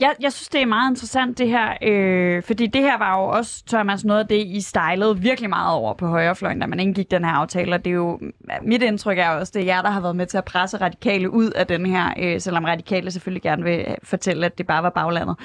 [0.00, 3.24] Jeg, jeg synes, det er meget interessant det her, øh, fordi det her var jo
[3.24, 7.10] også, Thomas, noget af det, I stylede virkelig meget over på højrefløjen, da man indgik
[7.10, 8.20] den her aftale, og det er jo,
[8.62, 11.30] mit indtryk er også, det er jer, der har været med til at presse radikale
[11.30, 14.90] ud af den her, øh, selvom radikale selvfølgelig gerne vil fortælle, at det bare var
[14.90, 15.36] baglandet.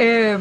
[0.00, 0.40] Øh,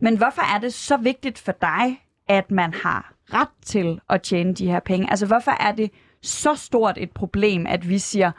[0.00, 4.54] men hvorfor er det så vigtigt for dig, at man har ret til at tjene
[4.54, 5.10] de her penge?
[5.10, 5.90] Altså, hvorfor er det
[6.22, 8.30] så stort et problem, at vi siger,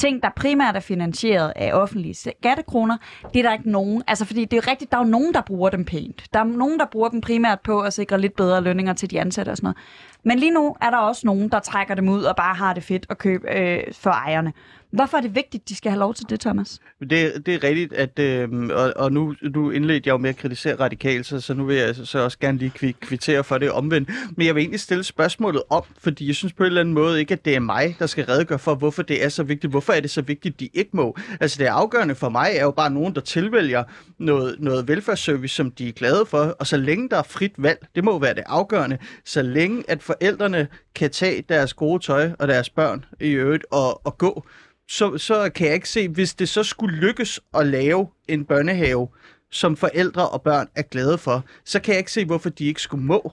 [0.00, 2.96] ting, der primært er finansieret af offentlige skattekroner,
[3.34, 4.02] det er der ikke nogen.
[4.06, 6.24] Altså, fordi det er rigtigt, der er jo nogen, der bruger dem pænt.
[6.32, 9.20] Der er nogen, der bruger dem primært på at sikre lidt bedre lønninger til de
[9.20, 9.76] ansatte og sådan noget.
[10.24, 12.82] Men lige nu er der også nogen, der trækker dem ud og bare har det
[12.82, 14.52] fedt at købe øh, for ejerne.
[14.90, 16.80] Hvorfor er det vigtigt, de skal have lov til det, Thomas?
[17.00, 20.36] Det, det er rigtigt, at, øh, og, og nu, nu indledte jeg jo med at
[20.36, 24.10] kritisere radikalt, så, så nu vil jeg så, også gerne lige kvittere for det omvendt.
[24.36, 27.20] Men jeg vil egentlig stille spørgsmålet om, fordi jeg synes på en eller anden måde
[27.20, 29.70] ikke, at det er mig, der skal redegøre for, hvorfor det er så vigtigt.
[29.70, 31.16] Hvorfor er det så vigtigt, de ikke må?
[31.40, 33.84] Altså det afgørende for mig er jo bare nogen, der tilvælger
[34.18, 37.86] noget, noget velfærdsservice, som de er glade for, og så længe der er frit valg,
[37.94, 42.48] det må være det afgørende, så længe at forældrene kan tage deres gode tøj og
[42.48, 44.44] deres børn i øvrigt og, og gå,
[44.88, 49.08] så, så kan jeg ikke se, hvis det så skulle lykkes at lave en børnehave,
[49.50, 52.82] som forældre og børn er glade for, så kan jeg ikke se, hvorfor de ikke
[52.82, 53.32] skulle må.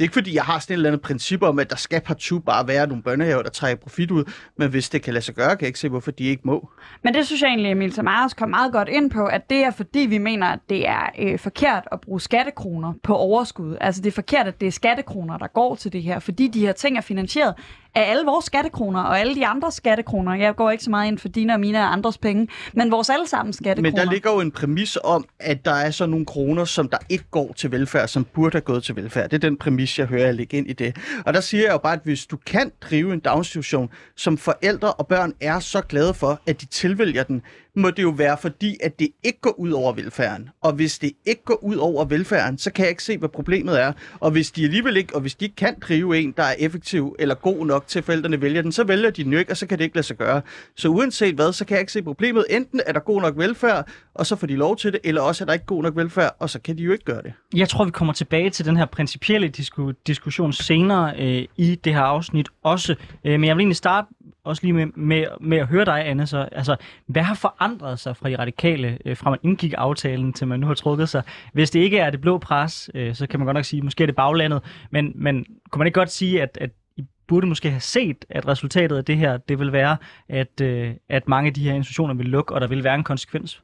[0.00, 2.00] Det er ikke fordi, jeg har sådan et eller andet princip om, at der skal
[2.00, 4.24] partout bare være nogle børnehaver, der trækker profit ud,
[4.56, 6.70] men hvis det kan lade sig gøre, kan jeg ikke se, hvorfor de ikke må.
[7.04, 9.70] Men det synes jeg egentlig, Emil Samaras kom meget godt ind på, at det er
[9.70, 13.76] fordi, vi mener, at det er øh, forkert at bruge skattekroner på overskud.
[13.80, 16.60] Altså det er forkert, at det er skattekroner, der går til det her, fordi de
[16.60, 17.54] her ting er finansieret
[17.94, 20.34] af alle vores skattekroner og alle de andre skattekroner.
[20.34, 23.10] Jeg går ikke så meget ind for dine og mine og andres penge, men vores
[23.10, 23.90] allesammens skattekroner.
[23.90, 26.98] Men der ligger jo en præmis om, at der er så nogle kroner, som der
[27.08, 29.30] ikke går til velfærd, som burde have gået til velfærd.
[29.30, 30.96] Det er den præmis, jeg hører jeg lægge ind i det.
[31.26, 34.92] Og der siger jeg jo bare, at hvis du kan drive en daginstitution, som forældre
[34.92, 37.42] og børn er så glade for, at de tilvælger den,
[37.74, 40.48] må det jo være fordi, at det ikke går ud over velfærden.
[40.62, 43.80] Og hvis det ikke går ud over velfærden, så kan jeg ikke se, hvad problemet
[43.80, 43.92] er.
[44.20, 47.16] Og hvis de alligevel ikke, og hvis de ikke kan drive en, der er effektiv
[47.18, 49.56] eller god nok til, at forældrene vælger den, så vælger de den jo ikke, og
[49.56, 50.42] så kan det ikke lade sig gøre.
[50.76, 52.44] Så uanset hvad, så kan jeg ikke se problemet.
[52.50, 55.44] Enten er der god nok velfærd, og så får de lov til det, eller også
[55.44, 57.32] er der ikke god nok velfærd, og så kan de jo ikke gøre det.
[57.54, 61.94] Jeg tror, vi kommer tilbage til den her principielle disku- diskussion senere øh, i det
[61.94, 62.94] her afsnit også.
[63.24, 64.08] Øh, men jeg vil egentlig starte
[64.50, 66.26] også lige med, med, med at høre dig, Anne.
[66.26, 70.46] Så, altså, hvad har forandret sig fra de radikale, øh, fra man indgik aftalen, til
[70.46, 71.22] man nu har trukket sig?
[71.52, 74.04] Hvis det ikke er det blå pres, øh, så kan man godt nok sige, måske
[74.04, 74.62] er det baglandet.
[74.90, 78.48] Men, men kunne man ikke godt sige, at, at I burde måske have set, at
[78.48, 79.96] resultatet af det her, det vil være,
[80.28, 83.04] at, øh, at mange af de her institutioner vil lukke, og der vil være en
[83.04, 83.62] konsekvens?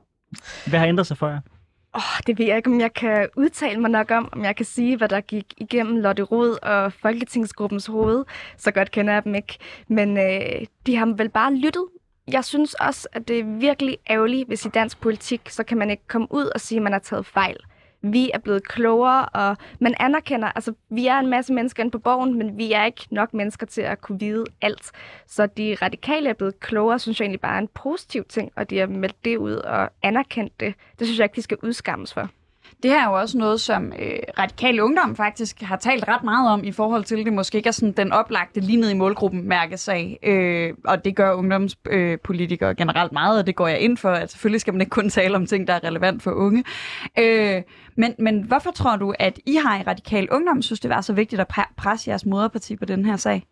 [0.66, 1.40] Hvad har ændret sig for jer?
[1.96, 4.66] Oh, det ved jeg ikke, om jeg kan udtale mig nok om, om jeg kan
[4.66, 8.24] sige, hvad der gik igennem Lotte Rod og Folketingsgruppens hoved.
[8.56, 9.58] Så godt kender jeg dem ikke.
[9.88, 11.84] Men øh, de har vel bare lyttet
[12.32, 15.90] jeg synes også, at det er virkelig ærgerligt, hvis i dansk politik, så kan man
[15.90, 17.56] ikke komme ud og sige, at man har taget fejl.
[18.12, 21.98] Vi er blevet klogere, og man anerkender, altså vi er en masse mennesker inde på
[21.98, 24.90] borgen, men vi er ikke nok mennesker til at kunne vide alt.
[25.26, 28.70] Så de radikale er blevet klogere, synes jeg egentlig bare er en positiv ting, og
[28.70, 30.74] de har meldt det ud og anerkendt det.
[30.98, 32.28] Det synes jeg ikke, de skal udskammes for.
[32.82, 36.50] Det her er jo også noget, som øh, radikal ungdom faktisk har talt ret meget
[36.50, 39.48] om i forhold til, det måske ikke er sådan den oplagte lige ned i målgruppen
[39.48, 40.18] mærkesag.
[40.22, 44.30] Øh, og det gør ungdomspolitikere øh, generelt meget, og det går jeg ind for, at
[44.30, 46.64] selvfølgelig skal man ikke kun tale om ting, der er relevant for unge.
[47.18, 47.62] Øh,
[47.96, 51.12] men, men hvorfor tror du, at I har i radikal ungdom synes, det var så
[51.12, 53.46] vigtigt at pre- presse jeres moderparti på den her sag?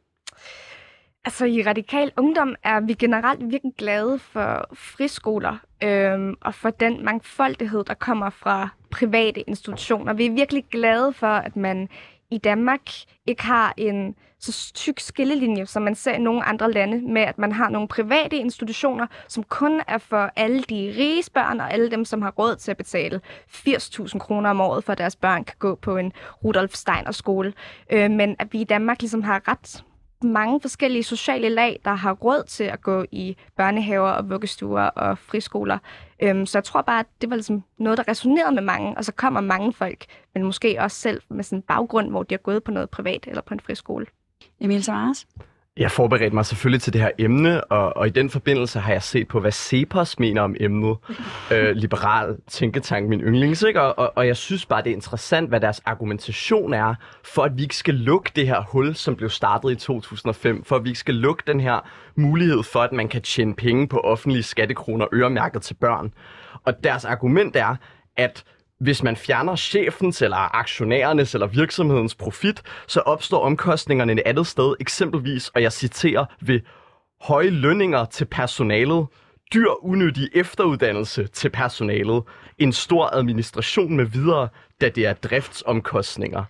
[1.24, 7.04] Altså i Radikal Ungdom er vi generelt virkelig glade for friskoler øhm, og for den
[7.04, 10.12] mangfoldighed, der kommer fra private institutioner.
[10.12, 11.88] Vi er virkelig glade for, at man
[12.30, 12.80] i Danmark
[13.26, 17.38] ikke har en så tyk skillelinje, som man ser i nogle andre lande, med at
[17.38, 21.90] man har nogle private institutioner, som kun er for alle de rige børn og alle
[21.90, 25.44] dem, som har råd til at betale 80.000 kroner om året, for at deres børn
[25.44, 26.12] kan gå på en
[26.44, 27.52] Rudolf Steiner skole.
[27.90, 29.84] Øh, men at vi i Danmark ligesom har ret
[30.24, 35.18] mange forskellige sociale lag, der har råd til at gå i børnehaver og vuggestuer og
[35.18, 35.78] friskoler.
[36.22, 39.04] Øhm, så jeg tror bare, at det var ligesom noget, der resonerede med mange, og
[39.04, 42.38] så kommer mange folk, men måske også selv med sådan en baggrund, hvor de har
[42.38, 44.06] gået på noget privat eller på en friskole.
[44.60, 45.26] Emil Samaras?
[45.76, 49.02] Jeg forberedte mig selvfølgelig til det her emne, og, og i den forbindelse har jeg
[49.02, 50.96] set på, hvad CEPOS mener om emnet.
[51.52, 53.80] øh, liberal tænketank, min yndlings, ikke?
[53.80, 57.56] Og, og, og jeg synes bare, det er interessant, hvad deres argumentation er, for at
[57.56, 60.88] vi ikke skal lukke det her hul, som blev startet i 2005, for at vi
[60.88, 65.06] ikke skal lukke den her mulighed for, at man kan tjene penge på offentlige skattekroner
[65.12, 66.12] øremærket til børn.
[66.64, 67.76] Og deres argument er,
[68.16, 68.44] at
[68.84, 74.74] hvis man fjerner chefens eller aktionærernes eller virksomhedens profit, så opstår omkostningerne et andet sted,
[74.80, 76.60] eksempelvis, og jeg citerer, ved
[77.20, 79.06] høje lønninger til personalet,
[79.54, 82.22] dyr unødig efteruddannelse til personalet,
[82.58, 84.48] en stor administration med videre,
[84.80, 86.44] da det er driftsomkostninger.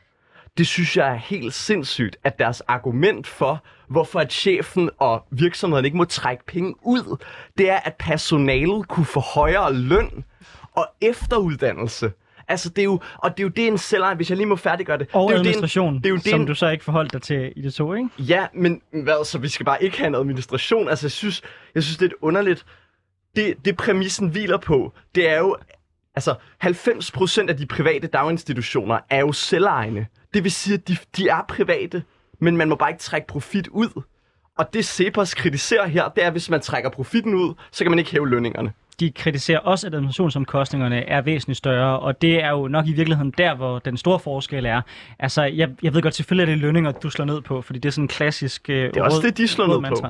[0.59, 5.85] Det synes jeg er helt sindssygt, at deres argument for, hvorfor at chefen og virksomheden
[5.85, 7.25] ikke må trække penge ud,
[7.59, 10.25] det er, at personalet kunne få højere løn
[10.73, 12.13] og efteruddannelse.
[12.49, 14.57] Altså, det er jo, og det er jo det, en selveje, hvis jeg lige må
[14.57, 15.09] færdiggøre det.
[15.13, 17.23] Og det er administration, det, er jo det, som en, du så ikke forholdt dig
[17.23, 18.09] til i det to, ikke?
[18.19, 20.89] Ja, men hvad, så vi skal bare ikke have en administration?
[20.89, 21.43] Altså, jeg synes,
[21.75, 22.67] jeg synes det er underligt.
[23.37, 25.57] Det, det præmissen hviler på, det er jo,
[26.15, 30.07] altså, 90% af de private daginstitutioner er jo selvejende.
[30.35, 32.03] Det vil sige, at de, de er private,
[32.41, 34.03] men man må bare ikke trække profit ud.
[34.59, 37.91] Og det Cepos kritiserer her, det er, at hvis man trækker profitten ud, så kan
[37.91, 42.51] man ikke hæve lønningerne de kritiserer også, at administrationsomkostningerne er væsentligt større, og det er
[42.51, 44.81] jo nok i virkeligheden der, hvor den store forskel er.
[45.19, 47.89] Altså, jeg, jeg ved godt, selvfølgelig er det lønninger, du slår ned på, fordi det
[47.89, 48.71] er sådan en klassisk...
[48.71, 50.07] Øh, det er også det, de slår ned på.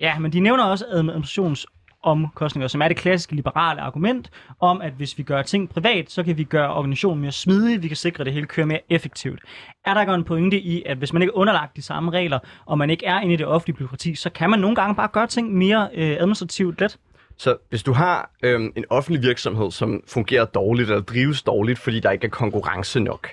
[0.00, 1.66] Ja, men de nævner også administrations
[2.02, 6.22] omkostninger, som er det klassiske liberale argument om, at hvis vi gør ting privat, så
[6.22, 9.40] kan vi gøre organisationen mere smidig, vi kan sikre, det hele kører mere effektivt.
[9.84, 12.78] Er der en pointe i, at hvis man ikke er underlagt de samme regler, og
[12.78, 15.26] man ikke er inde i det offentlige byråkrati, så kan man nogle gange bare gøre
[15.26, 16.98] ting mere øh, administrativt let?
[17.38, 22.00] Så hvis du har øhm, en offentlig virksomhed, som fungerer dårligt eller drives dårligt, fordi
[22.00, 23.28] der ikke er konkurrence nok,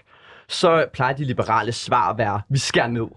[0.47, 3.07] så plejer de liberale svar at være, vi skærer ned.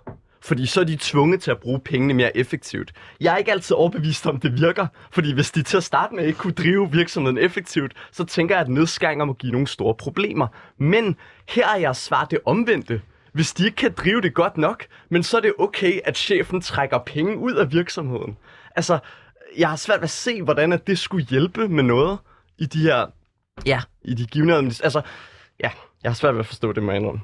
[0.41, 2.93] Fordi så er de tvunget til at bruge pengene mere effektivt.
[3.21, 4.87] Jeg er ikke altid overbevist om, det virker.
[5.11, 8.63] Fordi hvis de til at starte med ikke kunne drive virksomheden effektivt, så tænker jeg,
[8.63, 10.47] at nedskæringer må give nogle store problemer.
[10.79, 11.17] Men
[11.49, 13.01] her er jeg svar det omvendte.
[13.33, 16.61] Hvis de ikke kan drive det godt nok, men så er det okay, at chefen
[16.61, 18.37] trækker penge ud af virksomheden.
[18.77, 18.99] Altså,
[19.57, 22.19] jeg har svært ved at se, hvordan at det skulle hjælpe med noget
[22.59, 23.07] i de her,
[23.67, 25.03] ja, i de givende Altså,
[25.61, 25.71] ja,
[26.03, 27.19] jeg har svært ved at forstå det, med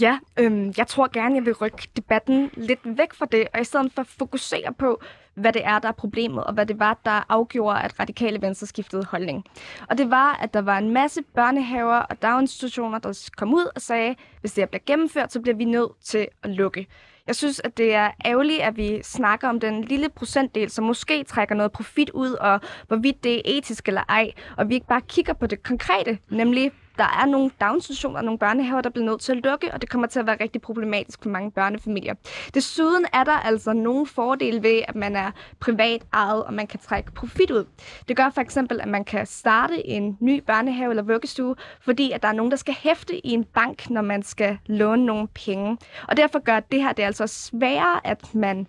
[0.00, 3.64] Ja, øhm, jeg tror gerne, jeg vil rykke debatten lidt væk fra det, og i
[3.64, 5.02] stedet for at fokusere på,
[5.34, 8.66] hvad det er, der er problemet, og hvad det var, der afgjorde, at radikale venstre
[8.66, 9.44] skiftede holdning.
[9.90, 13.80] Og det var, at der var en masse børnehaver og daginstitutioner, der kom ud og
[13.82, 16.86] sagde, hvis det her bliver gennemført, så bliver vi nødt til at lukke.
[17.28, 21.24] Jeg synes, at det er ærgerligt, at vi snakker om den lille procentdel, som måske
[21.24, 25.00] trækker noget profit ud, og hvorvidt det er etisk eller ej, og vi ikke bare
[25.08, 29.20] kigger på det konkrete, nemlig der er nogle daginstitutioner og nogle børnehaver, der bliver nødt
[29.20, 32.14] til at lukke, og det kommer til at være rigtig problematisk for mange børnefamilier.
[32.54, 35.30] Desuden er der altså nogle fordele ved, at man er
[35.60, 37.64] privat ejet, og man kan trække profit ud.
[38.08, 42.22] Det gør for eksempel, at man kan starte en ny børnehave eller vuggestue, fordi at
[42.22, 45.78] der er nogen, der skal hæfte i en bank, når man skal låne nogle penge.
[46.08, 48.66] Og derfor gør det her det er altså sværere, at man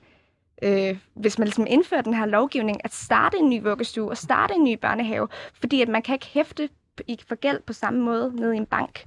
[0.63, 4.53] øh, hvis man ligesom indfører den her lovgivning, at starte en ny vuggestue og starte
[4.53, 5.27] en ny børnehave,
[5.59, 6.69] fordi at man kan ikke hæfte
[7.07, 9.05] i får gæld på samme måde ned i en bank.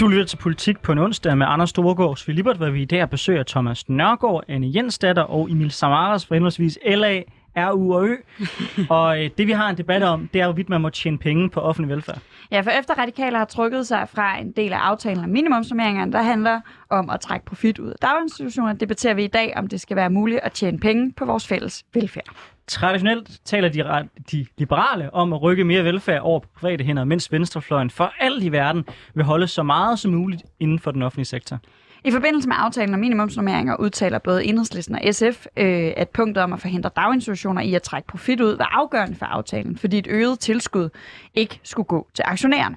[0.00, 3.10] Du lytter til Politik på en onsdag med Anders Storgård Filibert, hvor vi i dag
[3.10, 7.22] besøger Thomas Nørgaard, Anne Jensdatter og Emil Samaras fra henholdsvis LA,
[7.56, 8.16] RU og Ø.
[8.90, 11.50] og øh, det vi har en debat om, det er, hvorvidt man må tjene penge
[11.50, 12.18] på offentlig velfærd.
[12.50, 16.22] Ja, for efter radikaler har trukket sig fra en del af aftalen om minimumsnormeringerne, der
[16.22, 19.96] handler om at trække profit ud af daginstitutioner, debatterer vi i dag, om det skal
[19.96, 22.34] være muligt at tjene penge på vores fælles velfærd.
[22.66, 27.32] Traditionelt taler de, de liberale om at rykke mere velfærd over på private hænder, mens
[27.32, 31.24] venstrefløjen for alt i verden vil holde så meget som muligt inden for den offentlige
[31.24, 31.58] sektor.
[32.06, 36.52] I forbindelse med aftalen om minimumsnormeringer udtaler både Enhedslisten og SF, øh, at punktet om
[36.52, 40.38] at forhindre daginstitutioner i at trække profit ud var afgørende for aftalen, fordi et øget
[40.38, 40.88] tilskud
[41.34, 42.76] ikke skulle gå til aktionærerne.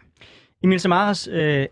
[0.63, 1.65] Emil Samaras, øh,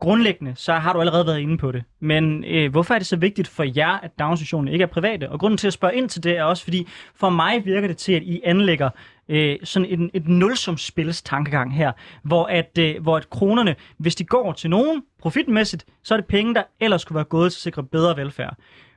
[0.00, 1.84] grundlæggende, så har du allerede været inde på det.
[2.00, 5.30] Men øh, hvorfor er det så vigtigt for jer, at daginstitutionerne ikke er private?
[5.30, 7.96] Og grunden til at spørge ind til det er også, fordi for mig virker det
[7.96, 8.90] til, at I anlægger
[9.28, 14.24] øh, sådan en, et nulsumspils tankegang her, hvor at, øh, hvor at kronerne, hvis de
[14.24, 17.62] går til nogen profitmæssigt, så er det penge, der ellers skulle være gået til at
[17.62, 18.56] sikre bedre velfærd.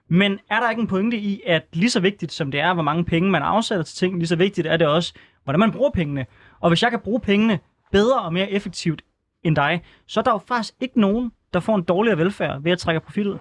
[0.10, 2.84] Men er der ikke en pointe i, at lige så vigtigt som det er, hvor
[2.84, 5.14] mange penge man afsætter til ting, lige så vigtigt er det også,
[5.44, 6.26] hvordan man bruger pengene.
[6.60, 7.60] Og hvis jeg kan bruge pengene
[7.92, 9.02] bedre og mere effektivt
[9.44, 12.72] end dig, så er der jo faktisk ikke nogen, der får en dårligere velfærd ved
[12.72, 13.38] at trække profit ud.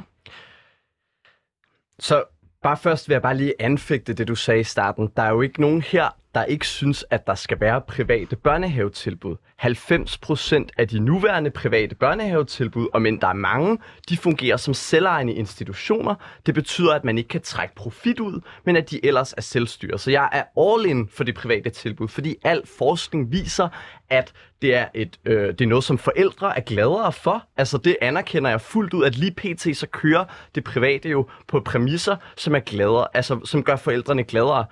[1.99, 2.25] Så
[2.63, 5.11] bare først vil jeg bare lige anfægte det, du sagde i starten.
[5.17, 9.37] Der er jo ikke nogen her, der ikke synes, at der skal være private børnehavetilbud.
[9.63, 15.35] 90% af de nuværende private børnehavetilbud, og men der er mange, de fungerer som selvejende
[15.35, 16.15] institutioner.
[16.47, 19.99] Det betyder, at man ikke kan trække profit ud, men at de ellers er selvstyre.
[19.99, 23.69] Så jeg er all in for det private tilbud, fordi al forskning viser,
[24.11, 27.45] at det er, et, øh, det er noget, som forældre er gladere for.
[27.57, 29.77] Altså det anerkender jeg fuldt ud, at lige pt.
[29.77, 34.65] så kører det private jo på præmisser, som er gladere, altså som gør forældrene gladere.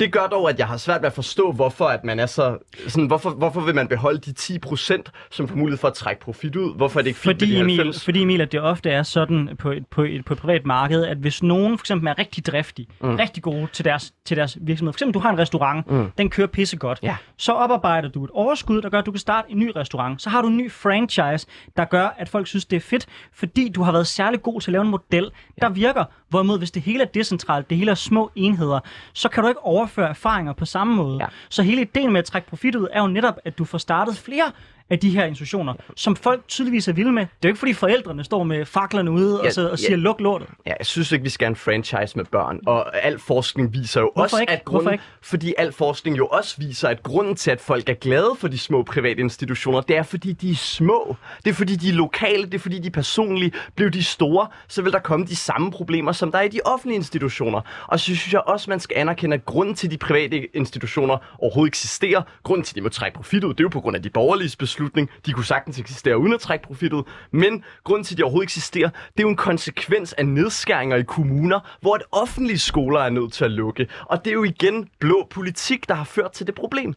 [0.00, 2.58] Det gør dog, at jeg har svært ved at forstå, hvorfor at man er så,
[2.88, 6.20] sådan, hvorfor, hvorfor vil man beholde de 10 procent, som får mulighed for at trække
[6.20, 6.76] profit ud?
[6.76, 8.04] Hvorfor er det ikke fint Fordi Emil, 90?
[8.04, 11.04] fordi Emil, at det ofte er sådan på et, på et, på et privat marked,
[11.04, 13.14] at hvis nogen for eksempel er rigtig driftig, mm.
[13.14, 16.10] rigtig gode til deres, til deres virksomhed, for eksempel du har en restaurant, mm.
[16.18, 17.16] den kører pissegodt, Ja.
[17.36, 20.22] så oparbejder du et overskud, der gør, at du kan starte en ny restaurant.
[20.22, 23.68] Så har du en ny franchise, der gør, at folk synes, det er fedt, fordi
[23.68, 26.04] du har været særlig god til at lave en model, der virker.
[26.28, 28.80] Hvorimod, hvis det hele er decentralt, det hele er små enheder,
[29.12, 31.18] så kan du ikke overføre erfaringer på samme måde.
[31.20, 31.26] Ja.
[31.48, 34.16] Så hele ideen med at trække profit ud, er jo netop, at du får startet
[34.16, 34.52] flere
[34.90, 37.22] af de her institutioner, som folk tydeligvis er vilde med.
[37.22, 39.76] Det er jo ikke, fordi forældrene står med faklerne ude Ja, og, så, og ja.
[39.76, 40.48] siger, luk lortet.
[40.66, 42.60] Ja, jeg synes ikke, vi skal have en franchise med børn.
[42.66, 44.52] Og al forskning viser jo Hvorfor også, ikke?
[44.52, 48.30] at grunden, fordi al forskning jo også viser, at grunden til, at folk er glade
[48.38, 51.16] for de små private institutioner, det er, fordi de er små.
[51.44, 52.44] Det er, fordi de er lokale.
[52.44, 53.52] Det er, fordi de er personlige.
[53.74, 56.60] Bliver de store, så vil der komme de samme problemer, som der er i de
[56.64, 57.60] offentlige institutioner.
[57.86, 61.70] Og så synes jeg også, man skal anerkende, at grunden til, de private institutioner overhovedet
[61.70, 64.02] eksisterer, grunden til, at de må trække profit ud, det er jo på grund af
[64.02, 65.08] de borgerlige beslutning.
[65.26, 67.02] De kunne sagtens eksistere uden at trække profit ud.
[67.30, 71.02] Men grunden til, at de overhovedet eksisterer, det er jo en konsekvens af nedskæringer i
[71.02, 73.86] kommuner, hvor et offentlige skoler er nødt til at lukke.
[74.02, 76.94] Og det er jo igen blå politik, der har ført til det problem.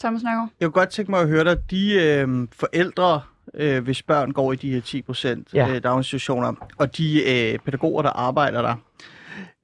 [0.00, 0.48] Thomas Nørgaard?
[0.60, 3.20] Jeg kunne godt tænke mig at høre dig, de øh, forældre,
[3.54, 5.68] øh, hvis børn går i de her 10 procent Ja.
[5.74, 8.74] øh, daginstitutioner, og de øh, pædagoger, der arbejder der,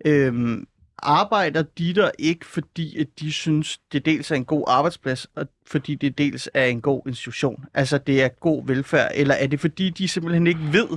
[0.05, 0.59] øh,
[1.03, 5.47] arbejder de der ikke, fordi at de synes, det dels er en god arbejdsplads, og
[5.67, 7.65] fordi det dels er en god institution?
[7.75, 10.89] Altså, det er god velfærd, eller er det fordi, de simpelthen ikke ved,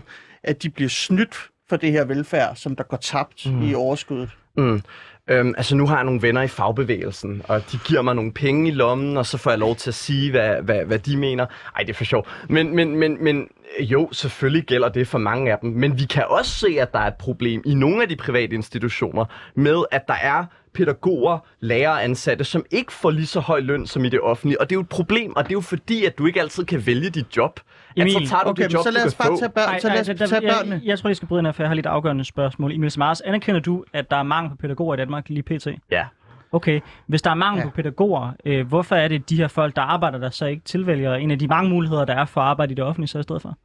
[0.44, 1.36] at de bliver snydt
[1.70, 3.62] for det her velfærd, som der går tabt mm.
[3.62, 4.30] i overskuddet?
[4.58, 4.82] Mm.
[5.30, 8.68] Øhm, altså nu har jeg nogle venner i fagbevægelsen, og de giver mig nogle penge
[8.68, 11.46] i lommen, og så får jeg lov til at sige, hvad, hvad, hvad de mener.
[11.76, 12.28] Ej, det er for sjov.
[12.50, 13.48] Men, men, men, men
[13.80, 15.70] jo, selvfølgelig gælder det for mange af dem.
[15.70, 18.56] Men vi kan også se, at der er et problem i nogle af de private
[18.56, 23.88] institutioner med, at der er pædagoger, lærere ansatte, som ikke får lige så høj løn
[23.88, 24.62] som i det offentlige.
[24.62, 26.66] Og det er jo et problem, og det er jo fordi, at du ikke altid
[26.66, 27.60] kan vælge dit job.
[27.98, 29.38] Emil, altså, tager du Okay, det job, så lad os bare få.
[29.40, 30.76] tage, børn, så lad os der- tage jeg, børnene.
[30.76, 32.72] jeg, jeg tror, jeg skal bryde ind her, for jeg har lidt afgørende spørgsmål.
[32.72, 35.68] Emil Samars, anerkender du, at der er mangel på pædagoger i Danmark lige pt?
[35.92, 36.06] Ja.
[36.52, 37.66] Okay, hvis der er mangel Ja.
[37.70, 41.14] på pædagoger, øh, hvorfor er det, de her folk, der arbejder der, så ikke tilvælger
[41.14, 43.24] en af de mange muligheder, der er for at arbejde i det offentlige så i
[43.24, 43.58] stedet for?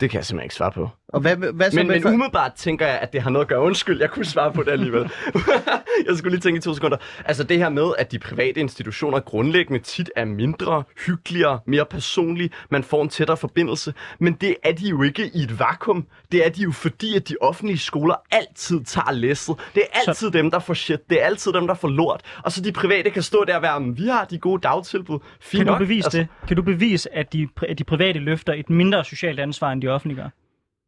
[0.00, 0.88] Det kan jeg simpelthen ikke svare på.
[1.08, 3.44] Og hvad, hvad så Men, med men for- umiddelbart tænker jeg, at det har noget
[3.44, 3.60] at gøre.
[3.60, 5.10] Undskyld, jeg kunne svare på det alligevel.
[6.08, 6.96] jeg skulle lige tænke i to sekunder.
[7.24, 12.50] Altså det her med, at de private institutioner grundlæggende tit er mindre, hyggeligere, mere personlige.
[12.70, 13.94] Man får en tættere forbindelse.
[14.18, 16.06] Men det er de jo ikke i et vakuum.
[16.32, 19.56] Det er de jo fordi, at de offentlige skoler altid tager læsset.
[19.74, 20.30] Det er altid så...
[20.30, 21.10] dem, der får shit.
[21.10, 22.20] Det er altid dem, der får lort.
[22.44, 25.18] Og så de private kan stå der og være, "Men vi har de gode dagtilbud.
[25.40, 26.26] Fint Kan du nok." bevise altså, det?
[26.48, 29.89] Kan du bevise, at de, at de private løfter et mindre socialt ansvar, end de
[29.92, 30.28] offentlige gør?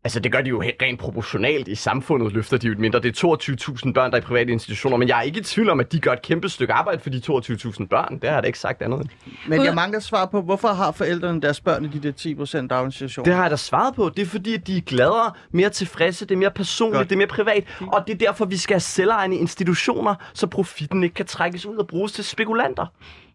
[0.05, 3.01] Altså, det gør de jo rent proportionalt i samfundet, løfter de jo et mindre.
[3.01, 3.37] Det er
[3.85, 5.93] 22.000 børn, der er i private institutioner, men jeg er ikke i tvivl om, at
[5.93, 8.19] de gør et kæmpe stykke arbejde for de 22.000 børn.
[8.19, 9.01] Det har jeg da ikke sagt andet.
[9.01, 9.09] end.
[9.49, 12.71] Men jeg mangler svar på, hvorfor har forældrene deres børn i de der 10 procent
[12.71, 13.25] daginstitutioner?
[13.25, 14.11] Det har jeg da svaret på.
[14.17, 17.09] Det er fordi, at de er gladere, mere tilfredse, det er mere personligt, Godt.
[17.09, 17.65] det er mere privat.
[17.81, 21.77] Og det er derfor, vi skal have selvejende institutioner, så profitten ikke kan trækkes ud
[21.77, 22.87] og bruges til spekulanter.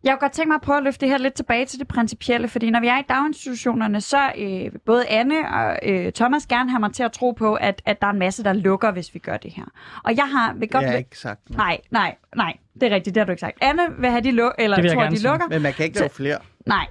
[0.07, 1.87] Jeg kunne godt tænke mig at prøve at løfte det her lidt tilbage til det
[1.87, 6.69] principielle, fordi når vi er i daginstitutionerne, så øh, både Anne og øh, Thomas gerne
[6.69, 9.13] have mig til at tro på, at, at der er en masse, der lukker, hvis
[9.13, 9.63] vi gør det her.
[10.03, 10.81] Og jeg har vil godt...
[10.83, 11.57] Jeg har ikke sagt noget.
[11.57, 13.57] Nej, nej, nej, det er rigtigt, det har du ikke sagt.
[13.61, 15.29] Anne vil have de lu- eller tror, de sige.
[15.29, 15.47] lukker.
[15.49, 16.37] Men man kan ikke Så- lave flere.
[16.65, 16.85] Nej.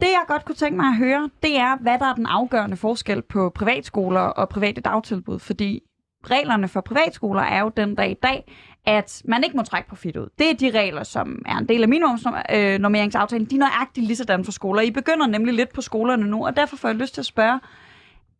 [0.00, 2.76] Det, jeg godt kunne tænke mig at høre, det er, hvad der er den afgørende
[2.76, 5.38] forskel på privatskoler og private dagtilbud.
[5.38, 5.82] Fordi
[6.24, 8.52] reglerne for privatskoler er jo den dag i dag,
[8.86, 10.28] at man ikke må trække profit ud.
[10.38, 13.42] Det er de regler, som er en del af minimumsnormeringsaftalen.
[13.42, 14.82] Øh, de er nøjagtigt lige sådan for skoler.
[14.82, 17.60] I begynder nemlig lidt på skolerne nu, og derfor får jeg lyst til at spørge,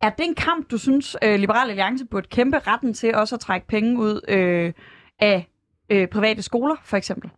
[0.01, 3.39] er det en kamp, du synes, øh, Liberal Alliance burde kæmpe retten til også at
[3.39, 4.73] trække penge ud øh,
[5.19, 5.47] af
[5.89, 7.31] øh, private skoler, for eksempel?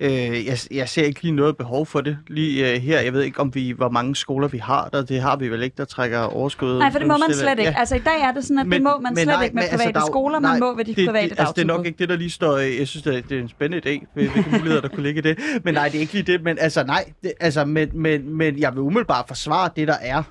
[0.00, 3.00] Øh, jeg, jeg ser ikke lige noget behov for det lige øh, her.
[3.00, 5.02] Jeg ved ikke, om vi hvor mange skoler vi har der.
[5.04, 6.78] Det har vi vel ikke, der trækker overskud.
[6.78, 7.78] Nej, for det må man slet ikke.
[7.78, 9.62] Altså i dag er det sådan, at men, det må man slet nej, ikke med
[9.70, 11.86] men private jo- skoler, man må ved de det, private det, altså, det er nok
[11.86, 12.56] ikke det, der lige står.
[12.56, 15.02] øh, Jeg synes, det er, det er en spændende idé, hvil- hvilke muligheder, der kunne
[15.02, 15.38] ligge i det.
[15.64, 16.42] Men nej, det er ikke lige det.
[16.42, 17.04] Men altså, nej.
[17.22, 20.22] Det, altså, men, men, men jeg vil umiddelbart forsvare det, der er.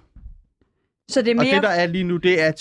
[1.09, 1.55] Så det er Og mere...
[1.55, 2.51] det, der er lige nu, det er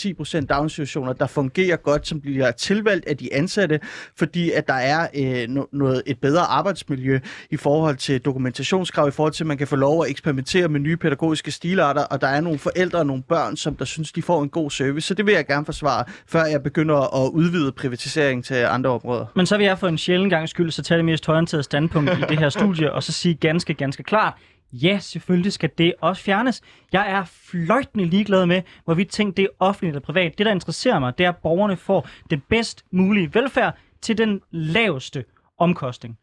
[0.41, 3.81] 10% daginstitutioner, der fungerer godt, som bliver tilvalgt af de ansatte,
[4.19, 7.19] fordi at der er øh, no- noget, et bedre arbejdsmiljø
[7.51, 10.81] i forhold til dokumentationskrav, i forhold til, at man kan få lov at eksperimentere med
[10.81, 14.23] nye pædagogiske stilarter, og der er nogle forældre og nogle børn, som der synes, de
[14.23, 15.07] får en god service.
[15.09, 19.27] Så det vil jeg gerne forsvare, før jeg begynder at udvide privatisering til andre områder.
[19.37, 22.11] Men så vil jeg for en sjælden gang skyld, så tage det mest højorienterede standpunkt
[22.11, 24.35] i det her studie, og så sige ganske, ganske klart,
[24.73, 26.63] ja, selvfølgelig skal det også fjernes.
[26.93, 30.39] Jeg er fløjtende ligeglad med, hvorvidt ting det er offentligt eller privat.
[30.39, 34.41] Det, der interesserer mig, det er, at borgerne får den bedst mulige velfærd til den
[34.51, 35.25] laveste
[35.59, 36.19] omkostning.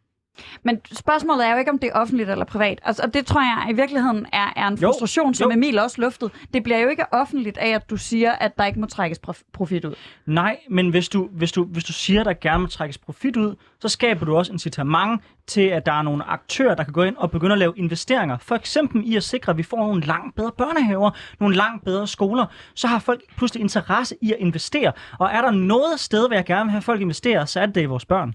[0.63, 2.79] Men spørgsmålet er jo ikke, om det er offentligt eller privat.
[2.83, 5.57] Altså, og det tror jeg i virkeligheden er, er en Jo, frustration, som jo.
[5.57, 6.31] Emil også luftede.
[6.53, 9.43] Det bliver jo ikke offentligt af, at du siger, at der ikke må trækkes prof-
[9.53, 9.95] profit ud.
[10.25, 13.37] Nej, men hvis du, hvis du, hvis du siger, at der gerne må trækkes profit
[13.37, 17.03] ud, så skaber du også incitament til, at der er nogle aktører, der kan gå
[17.03, 18.37] ind og begynde at lave investeringer.
[18.37, 22.07] For eksempel i at sikre, at vi får nogle langt bedre børnehaver, nogle langt bedre
[22.07, 22.45] skoler.
[22.73, 24.91] Så har folk pludselig interesse i at investere.
[25.19, 27.75] Og er der noget sted, hvor jeg gerne vil have folk investere, så er det
[27.75, 28.33] det i vores børn.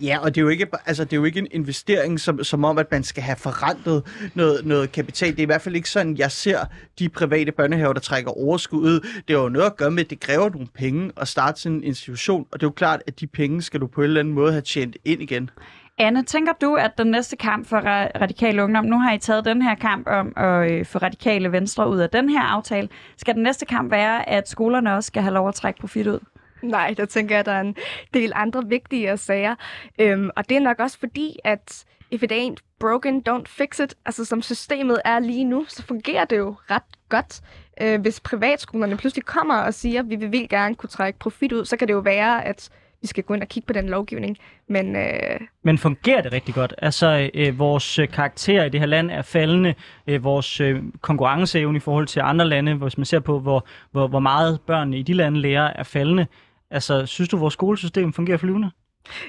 [0.00, 2.64] Ja, og det er jo ikke, altså, det er jo ikke en investering, som, som
[2.64, 4.02] om, at man skal have forrentet
[4.34, 5.30] noget, noget kapital.
[5.30, 6.58] Det er i hvert fald ikke sådan, jeg ser
[6.98, 9.00] de private børnehaver, der trækker overskud ud.
[9.28, 11.76] Det har jo noget at gøre med, at det kræver nogle penge at starte sådan
[11.76, 14.20] en institution, og det er jo klart, at de penge skal du på en eller
[14.20, 15.50] anden måde have tjent ind igen.
[15.98, 19.44] Anne, tænker du, at den næste kamp for ra- radikale ungdom, nu har I taget
[19.44, 23.34] den her kamp om at øh, få radikale venstre ud af den her aftale, skal
[23.34, 26.18] den næste kamp være, at skolerne også skal have lov at trække profit ud?
[26.62, 27.76] Nej, der tænker jeg, at der er en
[28.14, 29.54] del andre vigtige sager.
[29.98, 33.94] Øhm, og det er nok også fordi, at if it ain't broken, don't fix it.
[34.06, 37.40] Altså som systemet er lige nu, så fungerer det jo ret godt.
[37.80, 41.64] Øh, hvis privatskolerne pludselig kommer og siger, at vi vil gerne kunne trække profit ud,
[41.64, 42.70] så kan det jo være, at
[43.02, 44.38] vi skal gå ind og kigge på den lovgivning.
[44.68, 46.74] Men øh, Men fungerer det rigtig godt?
[46.78, 49.74] Altså, øh, vores øh, karakter i det her land er faldende.
[50.06, 54.08] Øh, vores øh, konkurrenceevne i forhold til andre lande, hvis man ser på, hvor, hvor,
[54.08, 56.26] hvor meget børn i de lande lærer, er faldende.
[56.70, 58.70] Altså, synes du, vores skolesystem fungerer flyvende?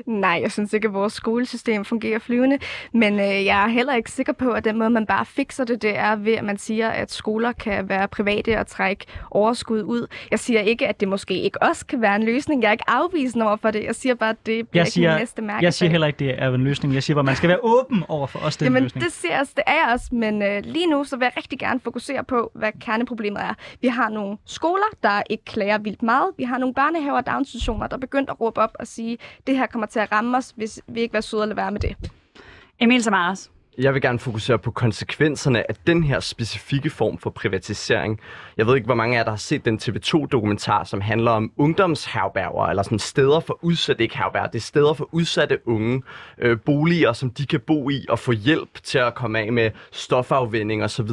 [0.05, 2.59] Nej, jeg synes ikke, at vores skolesystem fungerer flyvende,
[2.93, 5.81] men øh, jeg er heller ikke sikker på, at den måde, man bare fikser det,
[5.81, 10.07] det er ved, at man siger, at skoler kan være private og trække overskud ud.
[10.31, 12.61] Jeg siger ikke, at det måske ikke også kan være en løsning.
[12.61, 13.83] Jeg er ikke afvisende over for det.
[13.83, 15.63] Jeg siger bare, at det bliver Jeg ikke siger, min næste mærke.
[15.65, 16.93] jeg siger heller ikke, det er en løsning.
[16.93, 19.03] Jeg siger bare, at man skal være åben over for os den Jamen, løsning.
[19.05, 21.59] det, siger jeg, det er jeg også, men øh, lige nu så vil jeg rigtig
[21.59, 23.53] gerne fokusere på, hvad kerneproblemet er.
[23.81, 26.27] Vi har nogle skoler, der ikke klager vildt meget.
[26.37, 29.17] Vi har nogle børnehaver og daginstitutioner, der er begyndt at råbe op og sige,
[29.47, 31.71] det her kommer til at ramme os, hvis vi ikke være søde at lade være
[31.71, 31.95] med det.
[32.79, 33.49] Emil Samaras.
[33.77, 38.19] Jeg vil gerne fokusere på konsekvenserne af den her specifikke form for privatisering.
[38.57, 41.51] Jeg ved ikke, hvor mange af jer, der har set den TV2-dokumentar, som handler om
[41.57, 46.03] ungdomsherberger, eller sådan steder for udsatte, ikke herberger, det er steder for udsatte unge,
[46.37, 49.71] øh, boliger, som de kan bo i og få hjælp til at komme af med
[49.91, 51.09] stofafvinding osv.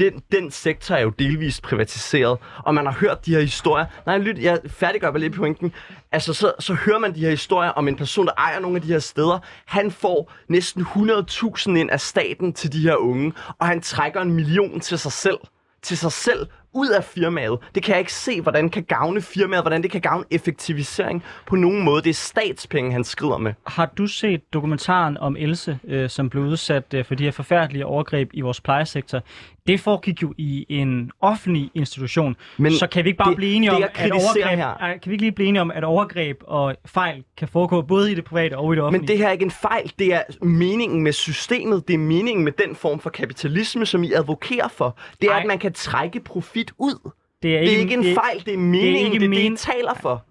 [0.00, 3.86] Den, den sektor er jo delvist privatiseret, og man har hørt de her historier.
[4.06, 5.72] Nej, lyt, jeg færdiggør bare lige pointen.
[6.12, 8.82] Altså, så, så hører man de her historier om en person, der ejer nogle af
[8.82, 9.38] de her steder.
[9.66, 14.32] Han får næsten 100.000 ind af staten til de her unge, og han trækker en
[14.32, 15.38] million til sig selv
[15.82, 17.58] til sig selv ud af firmaet.
[17.74, 21.56] Det kan jeg ikke se, hvordan kan gavne firmaet, hvordan det kan gavne effektivisering på
[21.56, 22.02] nogen måde.
[22.02, 23.52] Det er statspenge, han skrider med.
[23.66, 27.86] Har du set dokumentaren om Else, øh, som blev udsat øh, for de her forfærdelige
[27.86, 29.22] overgreb i vores plejesektor?
[29.66, 32.36] Det foregik jo i en offentlig institution.
[32.58, 34.74] Men så kan vi ikke bare det- blive enige det, om, at overgreb, her.
[34.78, 38.14] kan vi ikke lige blive enige om, at overgreb og fejl kan foregå både i
[38.14, 39.00] det private og i det offentlige?
[39.00, 39.92] Men det her er ikke en fejl.
[39.98, 41.88] Det er meningen med systemet.
[41.88, 44.96] Det er meningen med den form for kapitalisme, som I advokerer for.
[45.22, 45.40] Det er, Ej.
[45.40, 47.10] at man kan trække profit ud.
[47.42, 48.94] det er Det er ikke en det- fejl, det er meningen.
[48.94, 50.24] Det er, ikke det, men- I taler for.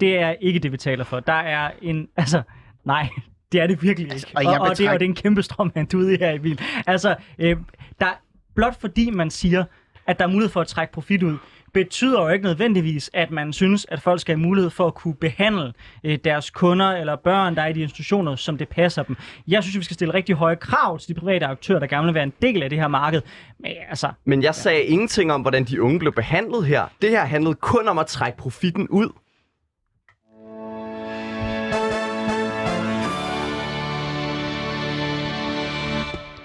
[0.00, 1.20] Det er ikke det, vi taler for.
[1.20, 2.08] Der er en...
[2.16, 2.42] Altså,
[2.84, 3.08] nej,
[3.52, 4.14] det er det virkelig ikke.
[4.14, 6.38] Altså, og, og og, det, og det er en kæmpe strømhand ude i her i
[6.38, 6.60] bil.
[6.86, 7.56] Altså, øh,
[8.00, 8.08] der,
[8.54, 9.64] blot fordi man siger,
[10.06, 11.36] at der er mulighed for at trække profit ud,
[11.72, 15.14] betyder jo ikke nødvendigvis, at man synes, at folk skal have mulighed for at kunne
[15.14, 15.72] behandle
[16.04, 19.16] øh, deres kunder eller børn, der er i de institutioner, som det passer dem.
[19.48, 22.14] Jeg synes, vi skal stille rigtig høje krav til de private aktører, der gerne vil
[22.14, 23.22] være en del af det her marked.
[23.58, 26.84] Men altså, Men jeg sagde ingenting om, hvordan de unge blev behandlet her.
[27.02, 29.08] Det her handlede kun om at trække profitten ud.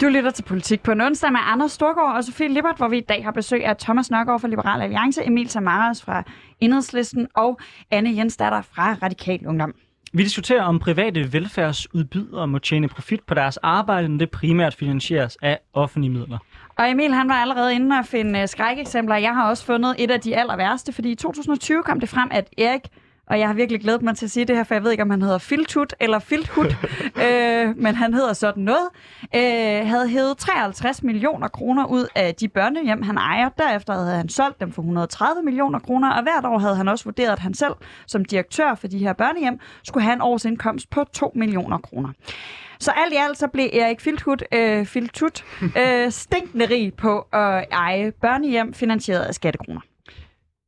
[0.01, 2.97] Du lytter til Politik på en onsdag med Anders Storgård og Sofie Lippert, hvor vi
[2.97, 6.23] i dag har besøg af Thomas Nørgaard fra Liberal Alliance, Emil Samaras fra
[6.59, 7.59] Enhedslisten og
[7.91, 9.75] Anne Jensdatter fra Radikal Ungdom.
[10.13, 15.37] Vi diskuterer, om private velfærdsudbydere må tjene profit på deres arbejde, når det primært finansieres
[15.41, 16.37] af offentlige midler.
[16.77, 19.15] Og Emil han var allerede inde og finde skrækeksempler.
[19.15, 22.29] Jeg har også fundet et af de aller værste, fordi i 2020 kom det frem,
[22.31, 22.81] at Erik
[23.27, 25.03] og jeg har virkelig glædet mig til at sige det her, for jeg ved ikke,
[25.03, 26.77] om han hedder Filtut eller Filthut,
[27.25, 28.87] øh, men han hedder sådan noget,
[29.35, 33.49] øh, havde hævet 53 millioner kroner ud af de børnehjem, han ejer.
[33.49, 37.03] Derefter havde han solgt dem for 130 millioner kroner, og hvert år havde han også
[37.03, 37.73] vurderet, at han selv
[38.07, 42.09] som direktør for de her børnehjem skulle have en årsindkomst på 2 millioner kroner.
[42.79, 45.45] Så alt i alt så blev Erik Filthut, øh, Filtut
[45.81, 49.81] øh, stinkende rig på at eje børnehjem finansieret af skattekroner.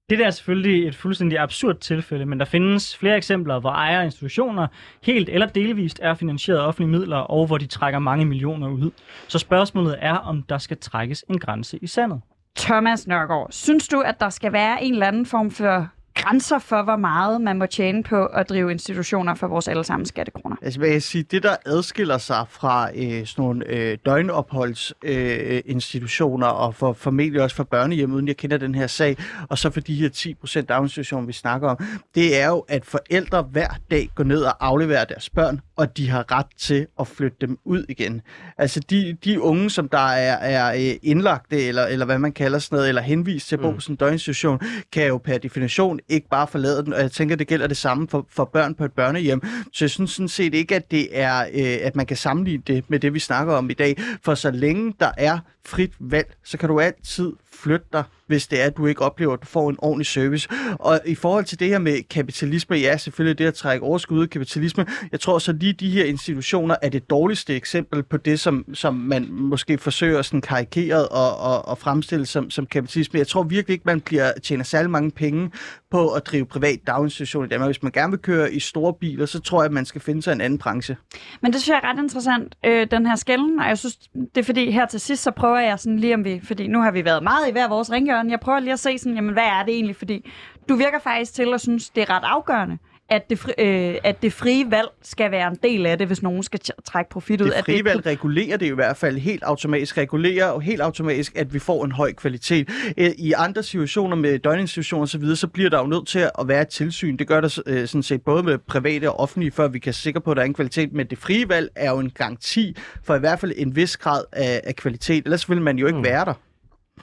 [0.09, 4.05] Det der er selvfølgelig et fuldstændig absurd tilfælde, men der findes flere eksempler, hvor ejere
[4.05, 4.67] institutioner
[5.03, 8.91] helt eller delvist er finansieret af offentlige midler, og hvor de trækker mange millioner ud.
[9.27, 12.21] Så spørgsmålet er, om der skal trækkes en grænse i sandet.
[12.57, 15.87] Thomas Nørgaard, synes du, at der skal være en eller anden form for
[16.17, 20.55] grænser for, hvor meget man må tjene på at drive institutioner for vores allesammens skattekroner?
[20.61, 25.61] Altså, hvad jeg sige, det der adskiller sig fra øh, sådan nogle øh, døgnopholdsinstitutioner øh,
[25.65, 29.17] institutioner, og for, formentlig også for børnehjem, uden jeg kender den her sag,
[29.49, 31.77] og så for de her 10% daginstitutioner, vi snakker om,
[32.15, 36.09] det er jo, at forældre hver dag går ned og afleverer deres børn, og de
[36.09, 38.21] har ret til at flytte dem ud igen.
[38.57, 42.59] Altså de, de unge, som der er, er øh, indlagte, eller, eller hvad man kalder
[42.59, 44.59] sådan noget, eller henvist til at bo på sådan en døgninstitution,
[44.93, 48.07] kan jo per definition ikke bare forlade den, og jeg tænker, det gælder det samme
[48.07, 49.41] for, for børn på et børnehjem.
[49.73, 52.89] Så jeg synes sådan set ikke, at det er, øh, at man kan sammenligne det
[52.89, 53.97] med det, vi snakker om i dag.
[54.23, 57.33] For så længe der er frit valg, så kan du altid
[57.63, 60.49] flytte dig, hvis det er, at du ikke oplever, at du får en ordentlig service.
[60.79, 64.23] Og i forhold til det her med kapitalisme, ja, selvfølgelig det at trække overskud ud
[64.23, 64.85] af kapitalisme.
[65.11, 68.95] Jeg tror så lige, de her institutioner er det dårligste eksempel på det, som, som
[68.95, 73.19] man måske forsøger sådan karikeret og, og, og fremstille som, som kapitalisme.
[73.19, 75.51] Jeg tror virkelig ikke, man bliver, tjener særlig mange penge
[75.91, 77.67] på at drive privat daginstitution i Danmark.
[77.67, 80.21] Hvis man gerne vil køre i store biler, så tror jeg, at man skal finde
[80.21, 80.97] sig en anden branche.
[81.41, 83.97] Men det synes jeg er ret interessant, øh, den her skælden, og jeg synes,
[84.35, 86.81] det er fordi her til sidst, så prøver jeg sådan lige om vi, fordi nu
[86.81, 89.33] har vi været meget i hver vores ringhjørne, jeg prøver lige at se sådan, jamen
[89.33, 90.31] hvad er det egentlig, fordi
[90.69, 92.77] du virker faktisk til at synes, det er ret afgørende,
[93.09, 96.23] at det, fri, øh, at det frie valg skal være en del af det, hvis
[96.23, 97.45] nogen skal t- trække profit ud.
[97.45, 99.97] Det at frie valg regulerer det i hvert fald helt automatisk.
[99.97, 102.69] Regulerer og helt automatisk, at vi får en høj kvalitet.
[102.97, 106.67] I andre situationer med døgninstitutioner osv., så bliver der jo nødt til at være et
[106.67, 107.17] tilsyn.
[107.17, 110.21] Det gør der øh, sådan set både med private og offentlige, før vi kan sikre
[110.21, 110.93] på, at der er en kvalitet.
[110.93, 114.23] Men det frie valg er jo en garanti for i hvert fald en vis grad
[114.31, 115.23] af, af kvalitet.
[115.25, 116.05] Ellers vil man jo ikke mm.
[116.05, 116.33] være der.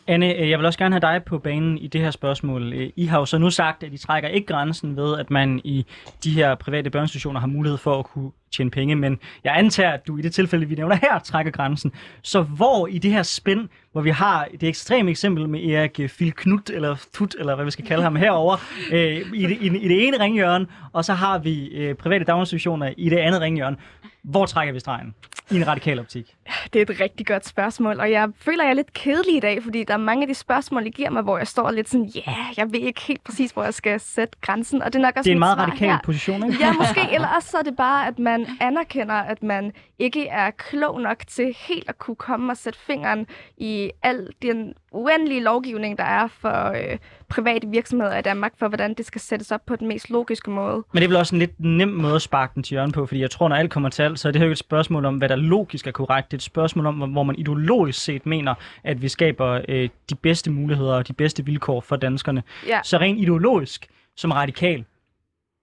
[0.07, 2.73] Anne, øh, jeg vil også gerne have dig på banen i det her spørgsmål.
[2.73, 5.61] Øh, I har jo så nu sagt, at I trækker ikke grænsen ved, at man
[5.65, 5.87] i
[6.25, 10.07] de her private børneinstitutioner har mulighed for at kunne tjene penge, men jeg antager, at
[10.07, 11.93] du i det tilfælde, vi nævner her, trækker grænsen.
[12.23, 16.71] Så hvor i det her spænd, hvor vi har det ekstreme eksempel med Erik Filknut,
[16.71, 18.57] eller Tut, eller hvad vi skal kalde ham herover
[18.93, 22.93] øh, i, det, i, i det ene ringhjørne, og så har vi øh, private daginstitutioner
[22.97, 23.77] i det andet ringhjørne.
[24.23, 25.15] Hvor trækker vi stregen
[25.51, 26.35] i en radikal optik?
[26.73, 29.63] Det er et rigtig godt spørgsmål, og jeg føler, jeg er lidt kedelig i dag,
[29.63, 32.07] fordi der er mange af de spørgsmål, I giver mig, hvor jeg står lidt sådan,
[32.07, 35.03] ja, yeah, jeg ved ikke helt præcis, hvor jeg skal sætte grænsen, og det er
[35.03, 35.99] nok også Det er en meget radikal her.
[36.05, 36.65] position, ikke?
[36.65, 37.01] Ja, måske.
[37.15, 41.19] Eller også så er det bare, at man anerkender, at man ikke er klog nok
[41.27, 43.27] til helt at kunne komme og sætte fingeren
[43.57, 48.95] i al den uendelige lovgivning, der er for øh, private virksomheder i Danmark for, hvordan
[48.95, 50.83] det skal sættes op på den mest logiske måde.
[50.93, 53.07] Men det er vel også en lidt nem måde at sparke den til hjørne på,
[53.07, 55.05] fordi jeg tror, når alt kommer til alt, så er det jo ikke et spørgsmål
[55.05, 56.31] om, hvad der logisk er korrekt.
[56.31, 60.15] Det er et spørgsmål om, hvor man ideologisk set mener, at vi skaber øh, de
[60.15, 62.43] bedste muligheder og de bedste vilkår for danskerne.
[62.67, 62.81] Ja.
[62.85, 63.87] Så rent ideologisk,
[64.17, 64.85] som radikal,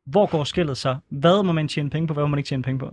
[0.05, 0.95] hvor går skillet så?
[1.09, 2.91] Hvad må man tjene penge på, hvad må man ikke tjene penge på?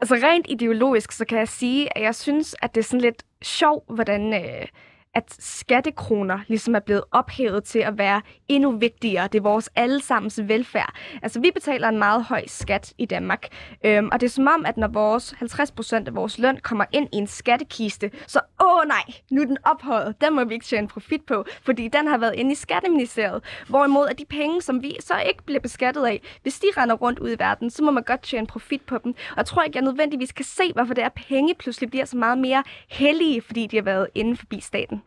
[0.00, 3.22] Altså rent ideologisk, så kan jeg sige, at jeg synes, at det er sådan lidt
[3.42, 4.66] sjovt, hvordan øh,
[5.14, 9.28] at skattekroner ligesom er blevet ophævet til at være endnu vigtigere.
[9.32, 10.94] Det er vores allesammens velfærd.
[11.22, 13.46] Altså vi betaler en meget høj skat i Danmark,
[13.84, 17.08] øhm, og det er som om, at når vores 50% af vores løn kommer ind
[17.12, 20.20] i en skattekiste, så åh nej, nu er den ophøjet.
[20.20, 23.44] Den må vi ikke tjene profit på, fordi den har været inde i skatteministeriet.
[23.68, 27.18] Hvorimod at de penge, som vi så ikke bliver beskattet af, hvis de render rundt
[27.18, 29.14] ud i verden, så må man godt tjene profit på dem.
[29.30, 32.04] Og jeg tror ikke, jeg nødvendigvis kan se, hvorfor det er, at penge pludselig bliver
[32.04, 34.99] så meget mere hellige, fordi de har været inden forbi staten.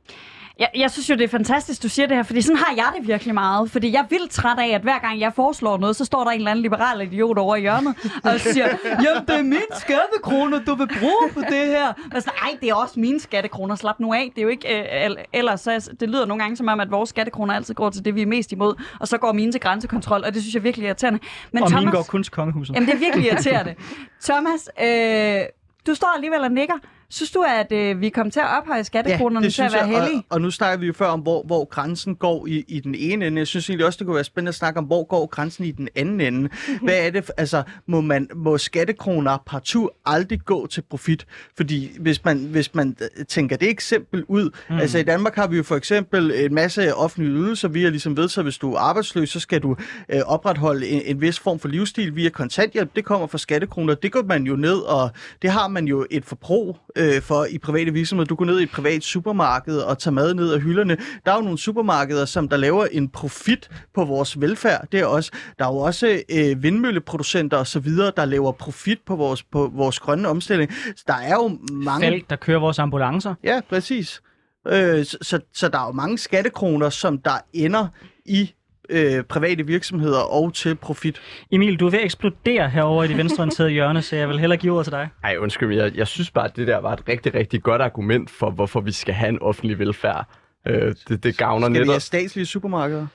[0.59, 2.91] Jeg, jeg synes jo, det er fantastisk, du siger det her, fordi sådan har jeg
[2.99, 3.71] det virkelig meget.
[3.71, 6.31] Fordi jeg er vildt træt af, at hver gang jeg foreslår noget, så står der
[6.31, 10.59] en eller anden liberal idiot over i hjørnet og siger, jamen det er min skattekroner,
[10.59, 11.87] du vil bruge på det her.
[11.87, 14.31] Og sådan, Ej, det er også mine skattekroner, slap nu af.
[14.35, 16.91] Det er jo ikke, øh, el- ellers så, det lyder nogle gange som om, at
[16.91, 19.61] vores skattekroner altid går til det, vi er mest imod, og så går mine til
[19.61, 21.19] grænsekontrol, og det synes jeg er virkelig irriterende.
[21.51, 22.75] Men og Thomas, mine går kun til kongehuset.
[22.75, 23.75] Jamen, det er virkelig irriterende.
[24.29, 25.41] Thomas, øh,
[25.87, 26.75] du står alligevel og nikker.
[27.13, 30.17] Synes du, at øh, vi kommer til at ophøje skattekronerne til at være heldige?
[30.17, 32.95] Og, og nu snakker vi jo før om, hvor, hvor grænsen går i, i den
[32.95, 33.39] ene ende.
[33.39, 35.71] Jeg synes egentlig også, det kunne være spændende at snakke om, hvor går grænsen i
[35.71, 36.49] den anden ende.
[36.83, 41.25] Hvad er det, altså, må, man, må skattekroner partout aldrig gå til profit?
[41.57, 44.77] Fordi hvis man, hvis man øh, tænker det eksempel ud, mm.
[44.77, 47.67] altså i Danmark har vi jo for eksempel en masse offentlige ydelser.
[47.67, 49.75] Vi har ligesom vedtaget, hvis du er arbejdsløs, så skal du
[50.09, 52.95] øh, opretholde en, en vis form for livsstil via kontanthjælp.
[52.95, 53.95] Det kommer fra skattekroner.
[53.95, 55.11] Det går man jo ned, og
[55.41, 58.27] det har man jo et forbrug øh, for i private virksomheder.
[58.27, 60.97] Du går ned i et privat supermarked og tager mad ned af hylderne.
[61.25, 64.87] Der er jo nogle supermarkeder, som der laver en profit på vores velfærd.
[64.91, 68.99] Det er også, der er jo også øh, vindmølleproducenter og så videre, der laver profit
[69.05, 70.71] på vores, på vores grønne omstilling.
[70.95, 72.07] Så der er jo mange...
[72.07, 73.35] Felt, der kører vores ambulancer.
[73.43, 74.21] Ja, præcis.
[74.67, 77.87] Øh, så, så, så der er jo mange skattekroner, som der ender
[78.25, 78.53] i
[78.89, 81.21] øh, private virksomheder og til profit.
[81.51, 84.57] Emil, du er ved at eksplodere herovre i det venstreorienterede hjørne, så jeg vil hellere
[84.57, 85.09] give ordet til dig.
[85.23, 87.81] Ej, undskyld, men jeg, jeg synes bare, at det der var et rigtig, rigtig godt
[87.81, 90.27] argument for, hvorfor vi skal have en offentlig velfærd.
[90.67, 91.93] Øh, det, det gavner Skal vi netop...
[91.93, 93.07] have statslige supermarkeder?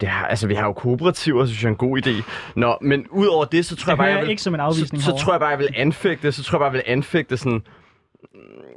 [0.00, 2.22] Det har, altså, vi har jo kooperativer, synes jeg er en god idé.
[2.56, 4.60] Nå, men ud over det, så tror Det jeg bare, jeg vil, ikke som en
[4.60, 6.92] afvisning så, så tror jeg bare, jeg vil anfægte, så tror jeg bare, jeg vil
[6.92, 7.62] anfægte sådan...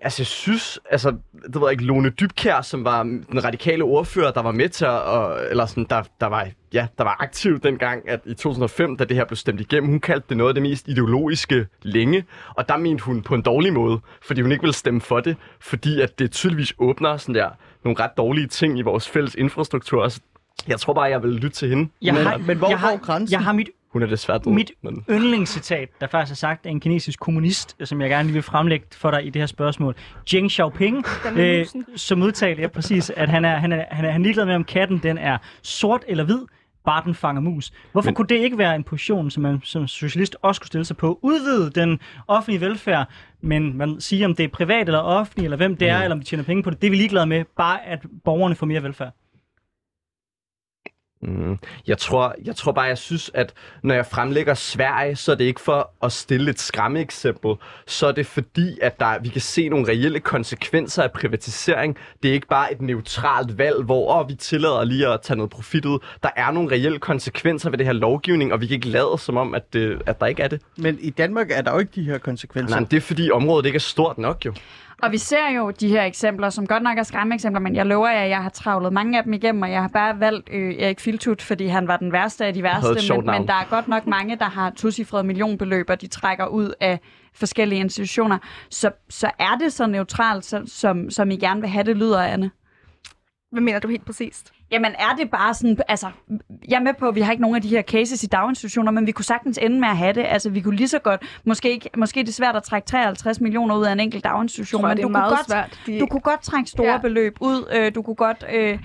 [0.01, 1.09] Altså, jeg synes, altså,
[1.43, 4.85] det ved jeg ikke, Lone Dybkær, som var den radikale ordfører, der var med til
[4.85, 8.97] at, og, eller sådan, der, der var, ja, der var aktiv dengang, at i 2005,
[8.97, 12.25] da det her blev stemt igennem, hun kaldte det noget af det mest ideologiske længe,
[12.55, 15.35] og der mente hun på en dårlig måde, fordi hun ikke ville stemme for det,
[15.59, 17.49] fordi at det tydeligvis åbner sådan der,
[17.83, 20.21] nogle ret dårlige ting i vores fælles infrastruktur, så
[20.67, 21.89] jeg tror bare, jeg vil lytte til hende.
[22.01, 23.33] Jeg Men- har, men hvor jeg har, grænsen?
[23.33, 24.53] Jeg har mit, Hun er desværre død.
[24.53, 25.05] mit men...
[25.09, 28.85] yndlingscitat, der faktisk er sagt af en kinesisk kommunist, som jeg gerne lige vil fremlægge
[28.91, 29.95] for dig i det her spørgsmål.
[30.31, 34.21] Deng Xiaoping, øh, som udtalte ja, præcis, at han er, han, er, han, er, han
[34.21, 36.39] er ligeglad med, om katten den er sort eller hvid,
[36.85, 37.71] bare den fanger mus.
[37.91, 38.15] Hvorfor Men...
[38.15, 41.19] Kunne det ikke være en position, som man som socialist også kunne stille sig på?
[41.21, 43.07] Udvide den offentlige velfærd,
[43.41, 46.03] men man siger, om det er privat eller offentlig, eller hvem det er, Mm.
[46.03, 46.81] eller om de tjener penge på det.
[46.81, 49.11] Det er vi ligeglade med, bare at borgerne får mere velfærd.
[51.27, 51.57] Mm.
[51.87, 53.53] Jeg, tror, jeg tror bare, jeg synes, at
[53.83, 57.55] når jeg fremlægger Sverige, så er det ikke for at stille et skræmmeeksempel.
[57.87, 61.97] Så er det fordi, at der, vi kan se nogle reelle konsekvenser af privatisering.
[62.23, 65.49] Det er ikke bare et neutralt valg, hvor oh, vi tillader lige at tage noget
[65.49, 65.99] profit ud.
[66.23, 69.37] Der er nogle reelle konsekvenser ved det her lovgivning, og vi kan ikke lade som
[69.37, 70.61] om, at, det, at der ikke er det.
[70.77, 72.79] Men i Danmark er der jo ikke de her konsekvenser.
[72.79, 74.53] Nej, det er fordi området ikke er stort nok jo.
[75.03, 78.09] Og vi ser jo de her eksempler, som godt nok er skræmmeeksempler, men jeg lover
[78.09, 80.75] jer, at jeg har travlet mange af dem igennem, og jeg har bare valgt øh,
[80.79, 82.87] Erik Filtut, fordi han var den værste af de værste.
[83.17, 86.73] Men, men der er godt nok mange, der har tocifrede millionbeløb, og de trækker ud
[86.79, 86.99] af
[87.33, 88.37] forskellige institutioner.
[88.69, 92.51] Så, så er det så neutralt, som, som I gerne vil have det, lyder, Anne?
[93.51, 94.53] Hvad mener du helt præcist?
[94.71, 96.07] Jamen er det bare sådan, altså,
[96.67, 98.91] jeg er med på, at vi har ikke nogen af de her cases i daginstitutioner,
[98.91, 100.25] men vi kunne sagtens ende med at have det.
[100.27, 103.41] Altså, vi kunne lige så godt, måske, ikke, måske er det svært at trække 53
[103.41, 105.79] millioner ud af en enkelt daginstitution, tror, men du er kunne, godt, svært.
[105.85, 106.97] De, du kunne godt trække store ja.
[106.97, 107.73] Beløb ud.
[107.75, 108.45] Øh, du kunne godt...
[108.53, 108.79] Øh,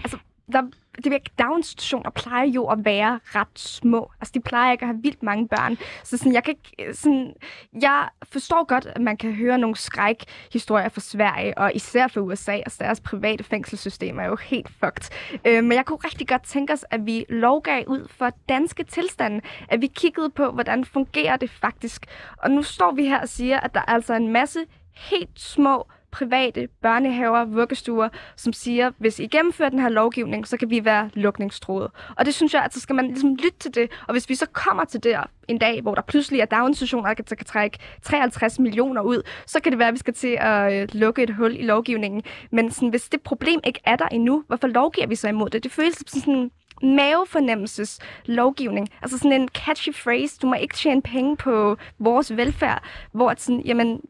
[0.53, 0.62] der,
[1.05, 4.11] det virker, daginstitutioner plejer jo at være ret små.
[4.20, 5.76] Altså, de plejer ikke at have vildt mange børn.
[6.05, 7.34] Så sådan, jeg, kan ikke, sådan,
[7.82, 12.53] jeg forstår godt, at man kan høre nogle skrækhistorier fra Sverige, og især fra USA.
[12.53, 15.11] Altså, deres private fængselssystem er jo helt fucked.
[15.44, 19.40] Øh, men jeg kunne rigtig godt tænke os, at vi lovgav ud for danske tilstande.
[19.68, 22.07] At vi kiggede på, hvordan fungerer det faktisk.
[22.36, 24.61] Og nu står vi her og siger, at der er altså en masse
[24.94, 30.71] helt små private børnehaver, vuggestuer, som siger, hvis I gennemfører den her lovgivning, så kan
[30.71, 31.91] vi være lukningstroet.
[32.17, 33.91] Og det synes jeg, at så skal man ligesom lytte til det.
[34.09, 35.17] Og hvis vi så kommer til det
[35.49, 39.23] en dag, hvor der pludselig er daginstitutioner, der kan, der kan trække 53 millioner ud,
[39.47, 42.23] så kan det være, at vi skal til at øh, lukke et hul i lovgivningen.
[42.51, 45.65] Men sådan, hvis det problem ikke er der endnu, hvorfor lovgiver vi så imod det?
[45.65, 46.51] Det føles som sådan
[46.83, 48.89] mavefornemmelses lovgivning.
[49.03, 52.83] Altså sådan en catchy phrase, du må ikke tjene penge på vores velfærd,
[53.13, 54.01] hvor sådan, jamen,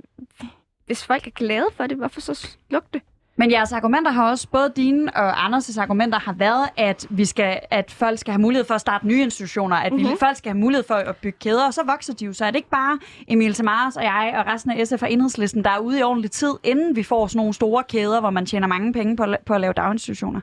[0.87, 3.03] hvis folk er glade for det, hvorfor så lukke det?
[3.37, 7.61] Men jeres argumenter har også, både dine og Anders' argumenter har været, at, vi skal,
[7.70, 10.11] at folk skal have mulighed for at starte nye institutioner, at mm-hmm.
[10.11, 12.33] vi, folk skal have mulighed for at bygge kæder, og så vokser de jo.
[12.33, 15.64] Så er det ikke bare Emil Samaras og jeg og resten af SF og Enhedslisten,
[15.64, 18.47] der er ude i ordentlig tid, inden vi får sådan nogle store kæder, hvor man
[18.47, 20.41] tjener mange penge på, på at lave daginstitutioner?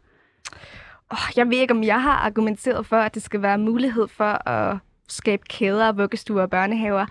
[1.12, 4.50] Oh, jeg ved ikke, om jeg har argumenteret for, at det skal være mulighed for
[4.50, 4.78] at
[5.10, 7.06] skabe kæder, vuggestuer og børnehaver.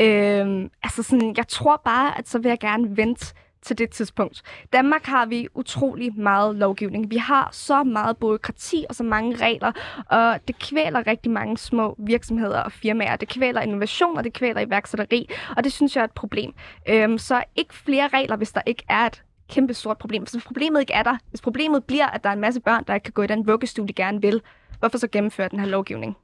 [0.00, 4.42] Øhm, altså sådan, jeg tror bare, at så vil jeg gerne vente til det tidspunkt.
[4.72, 7.10] Danmark har vi utrolig meget lovgivning.
[7.10, 9.72] Vi har så meget byråkrati og så mange regler,
[10.10, 13.16] og det kvæler rigtig mange små virksomheder og firmaer.
[13.16, 16.54] Det kvæler innovation, og det kvæler iværksætteri, og det synes jeg er et problem.
[16.88, 20.22] Øhm, så ikke flere regler, hvis der ikke er et kæmpe stort problem.
[20.22, 22.94] Hvis problemet ikke er der, hvis problemet bliver, at der er en masse børn, der
[22.94, 24.42] ikke kan gå i den vuggestue, de gerne vil,
[24.78, 26.16] hvorfor så gennemføre den her lovgivning?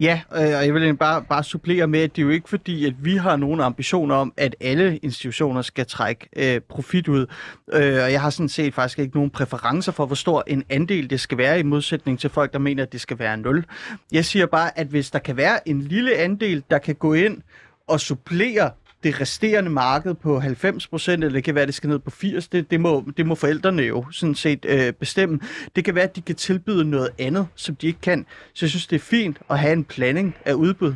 [0.00, 2.86] Ja, øh, og jeg vil bare, bare supplere med, at det er jo ikke fordi,
[2.86, 7.26] at vi har nogen ambitioner om, at alle institutioner skal trække øh, profit ud.
[7.72, 11.10] Øh, og jeg har sådan set faktisk ikke nogen præferencer for, hvor stor en andel
[11.10, 13.64] det skal være, i modsætning til folk, der mener, at det skal være nul.
[14.12, 17.42] Jeg siger bare, at hvis der kan være en lille andel, der kan gå ind
[17.86, 18.70] og supplere
[19.04, 22.10] det resterende marked på 90 procent, eller det kan være, at det skal ned på
[22.10, 25.40] 80, det, det, må, det må forældrene jo sådan set øh, bestemme.
[25.76, 28.26] Det kan være, at de kan tilbyde noget andet, som de ikke kan.
[28.54, 30.94] Så jeg synes, det er fint at have en planning af udbud.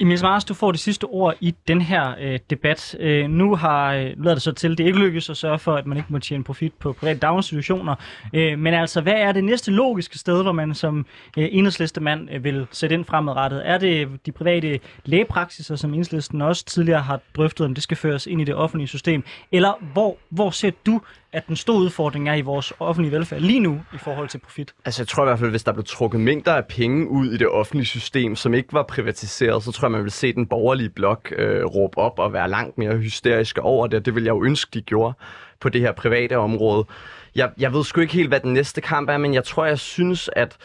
[0.00, 2.96] Emil Mars, du får det sidste ord i den her øh, debat.
[3.00, 5.86] Øh, nu har øh, lader det så til, det ikke lykkes at sørge for, at
[5.86, 7.94] man ikke må tjene profit på private daginstitutioner.
[8.34, 11.06] Øh, men altså, hvad er det næste logiske sted, hvor man som
[11.38, 13.68] øh, enhedslistemand øh, vil sætte ind fremadrettet?
[13.68, 18.26] Er det de private lægepraksiser, som enhedslisten også tidligere har drøftet, om det skal føres
[18.26, 19.24] ind i det offentlige system?
[19.52, 21.00] Eller hvor, hvor ser du
[21.32, 24.74] at den store udfordring er i vores offentlige velfærd lige nu i forhold til profit?
[24.84, 27.36] Altså jeg tror i hvert fald, hvis der blev trukket mængder af penge ud i
[27.36, 30.90] det offentlige system, som ikke var privatiseret, så tror jeg, man ville se den borgerlige
[30.90, 34.06] blok øh, råbe op og være langt mere hysteriske over det.
[34.06, 35.14] Det vil jeg jo ønske, de gjorde
[35.60, 36.84] på det her private område.
[37.34, 39.78] Jeg, jeg ved sgu ikke helt, hvad den næste kamp er, men jeg tror, jeg
[39.78, 40.56] synes, at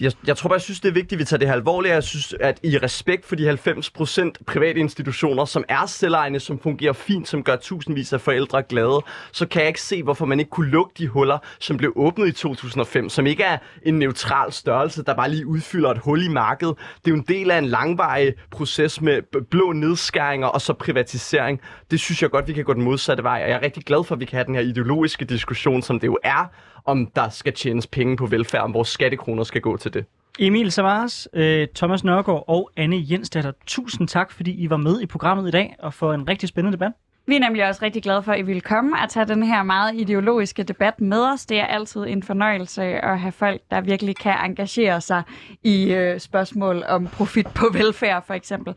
[0.00, 1.94] jeg, jeg tror bare, jeg synes, det er vigtigt, at vi tager det her alvorligt.
[1.94, 6.92] Jeg synes, at i respekt for de 90% private institutioner, som er selvejende, som fungerer
[6.92, 9.00] fint, som gør tusindvis af forældre glade,
[9.32, 12.28] så kan jeg ikke se, hvorfor man ikke kunne lukke de huller, som blev åbnet
[12.28, 16.28] i 2005, som ikke er en neutral størrelse, der bare lige udfylder et hul i
[16.28, 16.74] markedet.
[17.04, 21.60] Det er jo en del af en langvarig proces med blå nedskæringer og så privatisering.
[21.90, 24.04] Det synes jeg godt, vi kan gå den modsatte vej, og jeg er rigtig glad
[24.04, 26.50] for, at vi kan have den her ideologiske diskussion, som det jo er,
[26.84, 30.04] om der skal tjenes penge på velfærd, om vores skattekroner skal gå til det.
[30.38, 35.06] Emil Savares, øh, Thomas Nørgaard og Anne Jensdatter, tusind tak, fordi I var med i
[35.06, 36.92] programmet i dag og for en rigtig spændende debat.
[37.26, 39.62] Vi er nemlig også rigtig glade for, at I vil komme og tage den her
[39.62, 41.46] meget ideologiske debat med os.
[41.46, 45.22] Det er altid en fornøjelse at have folk, der virkelig kan engagere sig
[45.62, 48.74] i øh, spørgsmål om profit på velfærd, for eksempel.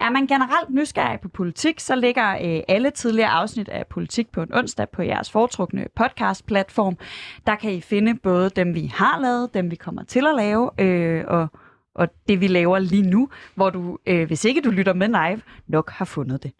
[0.00, 4.42] Er man generelt nysgerrig på politik, så ligger øh, alle tidligere afsnit af Politik på
[4.42, 6.96] en onsdag på jeres foretrukne podcast-platform.
[7.46, 10.70] Der kan I finde både dem, vi har lavet, dem, vi kommer til at lave,
[10.80, 11.48] øh, og
[11.94, 15.40] og det vi laver lige nu, hvor du, øh, hvis ikke du lytter med live,
[15.66, 16.52] nok har fundet det.